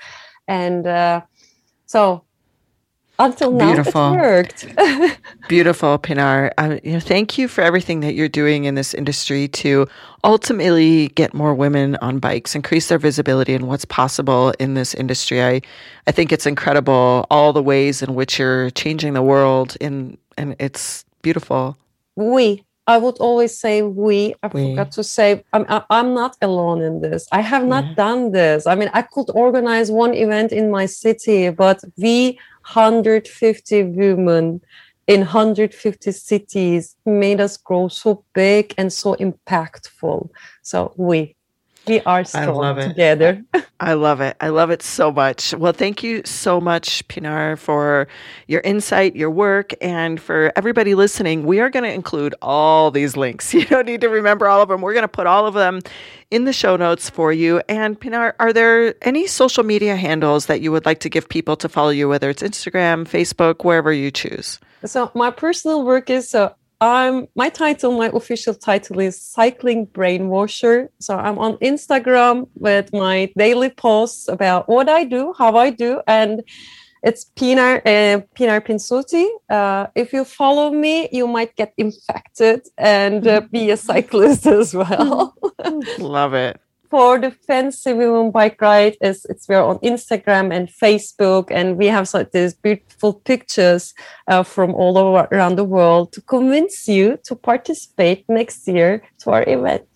and 0.47 0.87
uh, 0.87 1.23
so 1.87 2.25
until 3.19 3.51
now 3.51 3.73
Beautiful. 3.73 4.13
it 4.13 4.17
worked. 4.17 4.67
Beautiful, 5.49 5.99
Pinar. 5.99 6.53
Uh, 6.59 6.79
you 6.83 6.93
know, 6.93 7.01
thank 7.01 7.39
you 7.39 7.49
for 7.49 7.61
everything 7.61 8.01
that 8.01 8.15
you're 8.15 8.29
doing 8.29 8.65
in 8.65 8.75
this 8.75 8.95
industry 8.95 9.49
to 9.49 9.87
ultimately 10.25 11.09
get 11.09 11.35
more 11.35 11.55
women 11.55 11.97
on 11.97 12.19
bikes, 12.19 12.55
increase 12.55 12.89
their 12.89 12.99
visibility 12.99 13.55
and 13.55 13.69
what's 13.69 13.85
possible 13.85 14.53
in 14.59 14.75
this 14.75 14.95
industry. 14.95 15.43
I, 15.43 15.61
I 16.07 16.13
think 16.13 16.33
it's 16.33 16.47
incredible 16.47 17.27
all 17.31 17.53
the 17.53 17.63
ways 17.63 18.03
in 18.03 18.15
which 18.15 18.39
you're 18.39 18.71
changing 18.71 19.15
the 19.15 19.23
world, 19.23 19.77
in, 19.81 20.19
and 20.37 20.57
it's 20.59 21.05
beautiful 21.23 21.77
we 22.17 22.65
I 22.87 22.99
would 22.99 23.17
always 23.17 23.57
say 23.57 23.81
we. 23.81 24.35
I 24.43 24.49
we. 24.49 24.71
forgot 24.71 24.93
to 24.93 25.05
say 25.05 25.43
I'm 25.55 25.65
I'm 25.89 26.13
not 26.13 26.37
alone 26.43 26.83
in 26.83 27.01
this. 27.01 27.27
I 27.33 27.41
have 27.41 27.65
not 27.65 27.85
yeah. 27.85 27.95
done 27.95 28.33
this. 28.33 28.67
I 28.67 28.75
mean, 28.75 28.91
I 28.93 29.01
could 29.01 29.31
organize 29.31 29.91
one 29.91 30.13
event 30.13 30.53
in 30.53 30.71
my 30.71 30.85
city, 30.85 31.49
but 31.49 31.83
we 31.97 32.39
150 32.65 33.83
women 33.83 34.61
in 35.07 35.21
150 35.21 36.13
cities 36.13 36.97
made 37.05 37.41
us 37.41 37.57
grow 37.57 37.89
so 37.89 38.25
big 38.35 38.75
and 38.79 38.93
so 38.93 39.15
impactful. 39.17 40.31
So 40.63 40.95
we 40.97 41.37
we 41.87 42.01
are 42.01 42.25
strong 42.25 42.77
together. 42.77 43.43
I 43.81 43.95
love 43.95 44.21
it. 44.21 44.37
I 44.41 44.49
love 44.49 44.71
it 44.71 44.83
so 44.83 45.13
much. 45.13 45.53
Well, 45.55 45.73
thank 45.73 46.03
you 46.03 46.23
so 46.25 46.61
much, 46.61 47.07
Pinar, 47.09 47.57
for 47.57 48.09
your 48.47 48.61
insight, 48.63 49.17
your 49.17 49.31
work, 49.31 49.73
and 49.81 50.21
for 50.21 50.53
everybody 50.57 50.95
listening. 50.95 51.45
We 51.45 51.61
are 51.61 51.71
going 51.71 51.85
to 51.85 51.93
include 51.93 52.35
all 52.41 52.91
these 52.91 53.17
links. 53.17 53.53
You 53.65 53.65
don't 53.71 53.87
need 53.87 54.03
to 54.03 54.09
remember 54.11 54.47
all 54.47 54.61
of 54.61 54.69
them. 54.69 54.83
We're 54.83 54.93
going 54.93 55.05
to 55.05 55.09
put 55.09 55.27
all 55.27 55.47
of 55.47 55.55
them 55.55 55.81
in 56.31 56.45
the 56.45 56.53
show 56.53 56.77
notes 56.77 57.09
for 57.09 57.33
you. 57.33 57.63
And 57.69 57.99
Pinar, 57.99 58.35
are 58.39 58.53
there 58.53 58.95
any 59.03 59.27
social 59.27 59.65
media 59.65 59.97
handles 59.97 60.47
that 60.47 60.61
you 60.61 60.71
would 60.71 60.85
like 60.85 61.01
to 61.01 61.09
give 61.09 61.29
people 61.29 61.57
to 61.57 61.69
follow 61.69 61.91
you, 61.91 62.09
whether 62.09 62.29
it's 62.29 62.43
Instagram, 62.43 63.05
Facebook, 63.07 63.65
wherever 63.65 63.93
you 63.93 64.11
choose? 64.11 64.59
So 64.85 65.11
my 65.15 65.31
personal 65.31 65.85
work 65.85 66.11
is 66.11 66.35
uh, 66.35 66.53
I'm 66.81 67.29
my 67.35 67.49
title, 67.49 67.93
my 67.93 68.11
official 68.13 68.55
title 68.55 69.01
is 69.01 69.21
cycling 69.21 69.87
brainwasher. 69.89 70.89
So 71.01 71.17
I'm 71.17 71.39
on 71.39 71.57
Instagram 71.59 72.49
with 72.55 72.93
my 72.93 73.33
daily 73.37 73.71
posts 73.71 74.29
about 74.29 74.69
what 74.69 74.89
I 74.89 75.05
do, 75.05 75.35
how 75.39 75.57
I 75.57 75.71
do, 75.71 76.03
and 76.07 76.43
it's 77.03 77.27
Pinar 77.37 77.83
uh, 77.87 78.21
Pinar 78.35 78.61
Pinzuti. 78.61 79.27
Uh, 79.51 79.87
if 79.95 80.13
you 80.13 80.25
follow 80.25 80.71
me, 80.71 81.09
you 81.13 81.27
might 81.27 81.55
get 81.57 81.75
infected 81.77 82.67
and 82.79 83.27
uh, 83.27 83.43
be 83.53 83.71
a 83.71 83.77
cyclist 83.77 84.47
as 84.47 84.75
well. 84.75 85.35
Love 85.99 86.35
it 86.35 86.61
for 86.95 87.19
the 87.19 87.33
Fancy 87.33 87.93
Women 87.93 88.31
Bike 88.31 88.61
Ride 88.61 88.97
is 89.01 89.27
it's 89.29 89.49
we're 89.49 89.61
on 89.61 89.79
Instagram 89.81 90.55
and 90.55 90.69
Facebook, 90.69 91.51
and 91.51 91.77
we 91.77 91.87
have 91.89 92.07
so 92.07 92.23
these 92.23 92.55
beautiful 92.55 93.15
pictures 93.15 93.95
uh, 94.29 94.45
from 94.45 94.73
all 94.77 94.97
over 94.97 95.27
around 95.33 95.57
the 95.57 95.65
world 95.65 96.13
to 96.13 96.21
convince 96.21 96.87
you 96.87 97.19
to 97.25 97.35
participate 97.35 98.25
next 98.29 98.69
year 98.69 99.03
to 99.19 99.33
our 99.33 99.43
event. 99.49 99.94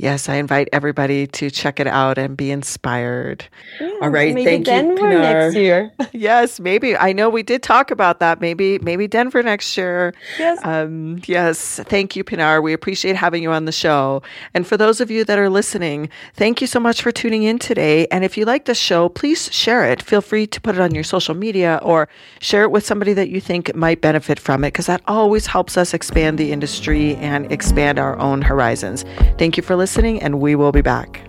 Yes, 0.00 0.28
I 0.28 0.36
invite 0.36 0.68
everybody 0.72 1.26
to 1.26 1.50
check 1.50 1.80
it 1.80 1.88
out 1.88 2.18
and 2.18 2.36
be 2.36 2.52
inspired. 2.52 3.44
Yeah, 3.80 3.90
All 4.00 4.10
right, 4.10 4.32
maybe 4.32 4.44
thank 4.44 4.64
Denver 4.64 4.92
you, 4.92 4.96
Pinar. 5.18 5.18
next 5.18 5.56
year. 5.56 5.92
yes, 6.12 6.60
maybe. 6.60 6.96
I 6.96 7.12
know 7.12 7.28
we 7.28 7.42
did 7.42 7.64
talk 7.64 7.90
about 7.90 8.20
that. 8.20 8.40
Maybe, 8.40 8.78
maybe 8.78 9.08
Denver 9.08 9.42
next 9.42 9.76
year. 9.76 10.14
Yes. 10.38 10.60
Um, 10.62 11.20
yes. 11.26 11.80
Thank 11.86 12.14
you, 12.14 12.22
Pinar. 12.22 12.62
We 12.62 12.72
appreciate 12.72 13.16
having 13.16 13.42
you 13.42 13.50
on 13.50 13.64
the 13.64 13.72
show. 13.72 14.22
And 14.54 14.64
for 14.68 14.76
those 14.76 15.00
of 15.00 15.10
you 15.10 15.24
that 15.24 15.36
are 15.36 15.50
listening, 15.50 16.10
thank 16.34 16.60
you 16.60 16.68
so 16.68 16.78
much 16.78 17.02
for 17.02 17.10
tuning 17.10 17.42
in 17.42 17.58
today. 17.58 18.06
And 18.12 18.24
if 18.24 18.38
you 18.38 18.44
like 18.44 18.66
the 18.66 18.76
show, 18.76 19.08
please 19.08 19.52
share 19.52 19.84
it. 19.84 20.00
Feel 20.00 20.20
free 20.20 20.46
to 20.46 20.60
put 20.60 20.76
it 20.76 20.80
on 20.80 20.94
your 20.94 21.02
social 21.02 21.34
media 21.34 21.80
or 21.82 22.08
share 22.40 22.62
it 22.62 22.70
with 22.70 22.86
somebody 22.86 23.14
that 23.14 23.30
you 23.30 23.40
think 23.40 23.74
might 23.74 24.00
benefit 24.00 24.38
from 24.38 24.62
it, 24.62 24.68
because 24.68 24.86
that 24.86 25.02
always 25.08 25.46
helps 25.46 25.76
us 25.76 25.92
expand 25.92 26.38
the 26.38 26.52
industry 26.52 27.16
and 27.16 27.50
expand 27.50 27.98
our 27.98 28.16
own 28.20 28.42
horizons. 28.42 29.04
Thank 29.38 29.56
you 29.56 29.64
for 29.64 29.74
listening 29.74 29.87
listening, 29.88 30.20
and 30.20 30.38
we 30.38 30.54
will 30.54 30.70
be 30.70 30.82
back. 30.82 31.22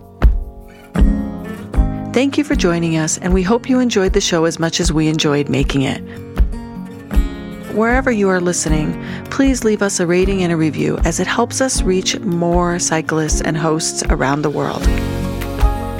Thank 2.11 2.37
you 2.37 2.43
for 2.43 2.55
joining 2.55 2.97
us, 2.97 3.17
and 3.17 3.33
we 3.33 3.41
hope 3.41 3.69
you 3.69 3.79
enjoyed 3.79 4.11
the 4.11 4.19
show 4.19 4.43
as 4.43 4.59
much 4.59 4.81
as 4.81 4.91
we 4.91 5.07
enjoyed 5.07 5.47
making 5.47 5.83
it. 5.83 6.01
wherever 7.73 8.11
you 8.11 8.27
are 8.27 8.41
listening, 8.41 8.91
please 9.29 9.63
leave 9.63 9.81
us 9.81 10.01
a 10.01 10.05
rating 10.05 10.43
and 10.43 10.51
a 10.51 10.57
review 10.57 10.97
as 11.05 11.21
it 11.21 11.27
helps 11.27 11.61
us 11.61 11.81
reach 11.83 12.19
more 12.19 12.79
cyclists 12.79 13.39
and 13.39 13.55
hosts 13.55 14.03
around 14.09 14.41
the 14.41 14.49
world. 14.49 14.83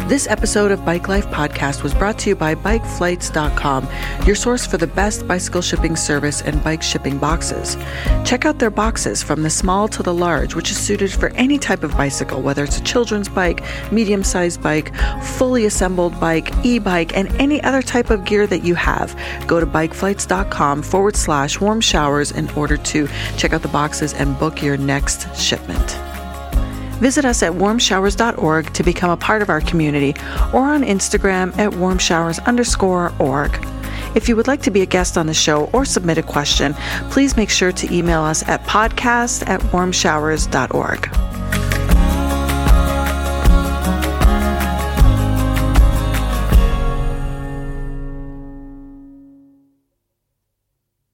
This 0.10 0.26
episode 0.26 0.72
of 0.72 0.84
Bike 0.84 1.08
Life 1.08 1.28
Podcast 1.28 1.84
was 1.84 1.94
brought 1.94 2.18
to 2.18 2.30
you 2.30 2.36
by 2.36 2.56
BikeFlights.com, 2.56 3.88
your 4.26 4.34
source 4.34 4.66
for 4.66 4.78
the 4.78 4.88
best 4.88 5.28
bicycle 5.28 5.62
shipping 5.62 5.96
service 5.96 6.42
and 6.42 6.64
bike 6.64 6.82
shipping 6.82 7.20
boxes. 7.20 7.78
Check 8.26 8.44
out 8.44 8.58
their 8.58 8.72
boxes 8.72 9.22
from 9.22 9.44
the 9.44 9.52
small 9.52 9.88
to 9.90 10.02
the 10.02 10.12
large, 10.12 10.56
which 10.56 10.72
is 10.72 10.80
suited 10.80 11.12
for 11.12 11.30
any 11.36 11.60
type 11.60 11.84
of 11.84 11.96
bicycle, 11.96 12.42
whether 12.42 12.64
it's 12.64 12.80
a 12.80 12.84
children's 12.84 13.30
bike, 13.30 13.64
medium 13.92 14.24
sized 14.24 14.64
bike, 14.64 14.96
fully 15.22 15.66
assembled 15.66 16.20
bike, 16.20 16.52
e 16.66 16.80
bike, 16.80 17.16
and 17.16 17.28
any 17.40 17.62
other 17.62 17.84
type 17.84 18.10
of 18.10 18.26
gear 18.26 18.48
that 18.48 18.64
you 18.64 18.74
have. 18.74 19.16
Go 19.46 19.60
to 19.60 19.68
BikeFlights.com 19.68 20.82
forward 20.82 21.18
slash 21.18 21.62
warm 21.62 21.82
showers 21.82 22.32
in 22.32 22.50
order 22.56 22.78
to 22.78 23.08
check 23.38 23.54
out 23.54 23.62
the 23.62 23.68
boxes 23.68 24.16
and 24.16 24.40
book 24.40 24.64
your 24.64 24.76
next 24.76 25.40
shipment. 25.40 26.00
Visit 27.00 27.26
us 27.26 27.44
at 27.44 27.54
warmshowers.org 27.54 28.74
to 28.74 28.84
become 28.84 29.10
a 29.10 29.18
part 29.18 29.42
of 29.42 29.50
our 29.50 29.62
community 29.62 30.14
or 30.54 30.62
on 30.62 30.84
Instagram 30.84 31.58
at 31.58 31.72
warmshowers 31.72 32.44
underscore 32.46 33.14
org. 33.20 33.52
If 34.16 34.28
you 34.28 34.36
would 34.36 34.48
like 34.48 34.62
to 34.64 34.72
be 34.72 34.82
a 34.82 34.86
guest 34.86 35.18
on 35.18 35.28
the 35.28 35.34
show 35.34 35.66
or 35.72 35.86
submit 35.86 36.18
a 36.18 36.24
question, 36.24 36.74
please 37.12 37.38
make 37.38 37.50
sure 37.50 37.72
to 37.72 37.94
email 37.94 38.22
us 38.22 38.48
at 38.48 38.64
podcast 38.64 39.48
at 39.48 39.62
warmshowers.org. 39.62 41.29